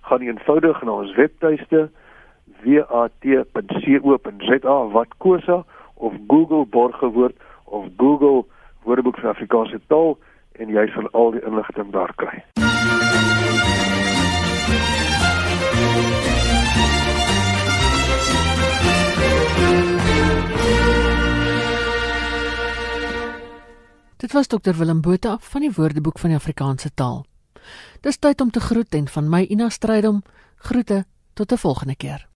Gaan 0.02 0.22
eenvoudig 0.22 0.84
na 0.84 0.92
ons 0.92 1.16
webtuiste 1.16 1.90
wat.co.za 2.64 4.88
wat 4.92 5.08
kosa 5.18 5.64
of 5.94 6.14
Google 6.28 6.66
borgewoord 6.66 7.36
of 7.64 7.86
Google 7.98 8.46
Woordeboek 8.84 9.20
vir 9.20 9.30
Afrikaanse 9.30 9.80
taal 9.88 10.18
en 10.60 10.74
jy 10.74 10.88
sal 10.96 11.10
al 11.12 11.38
die 11.38 11.46
inligting 11.46 11.94
daar 11.94 12.14
kry. 12.16 12.42
Dit 24.22 24.32
was 24.32 24.48
dokter 24.48 24.78
Willem 24.78 25.02
Botha 25.02 25.38
van 25.40 25.62
die 25.62 25.72
Woordeboek 25.74 26.20
van 26.20 26.30
die 26.30 26.38
Afrikaanse 26.38 26.92
taal. 26.94 27.24
Dis 28.06 28.20
tyd 28.22 28.42
om 28.42 28.52
te 28.52 28.62
groet 28.62 28.94
en 28.94 29.08
van 29.10 29.30
my 29.30 29.42
Ina 29.50 29.70
Strydom 29.70 30.22
groete 30.56 31.06
tot 31.34 31.52
'n 31.52 31.58
volgende 31.58 31.96
keer. 31.96 32.31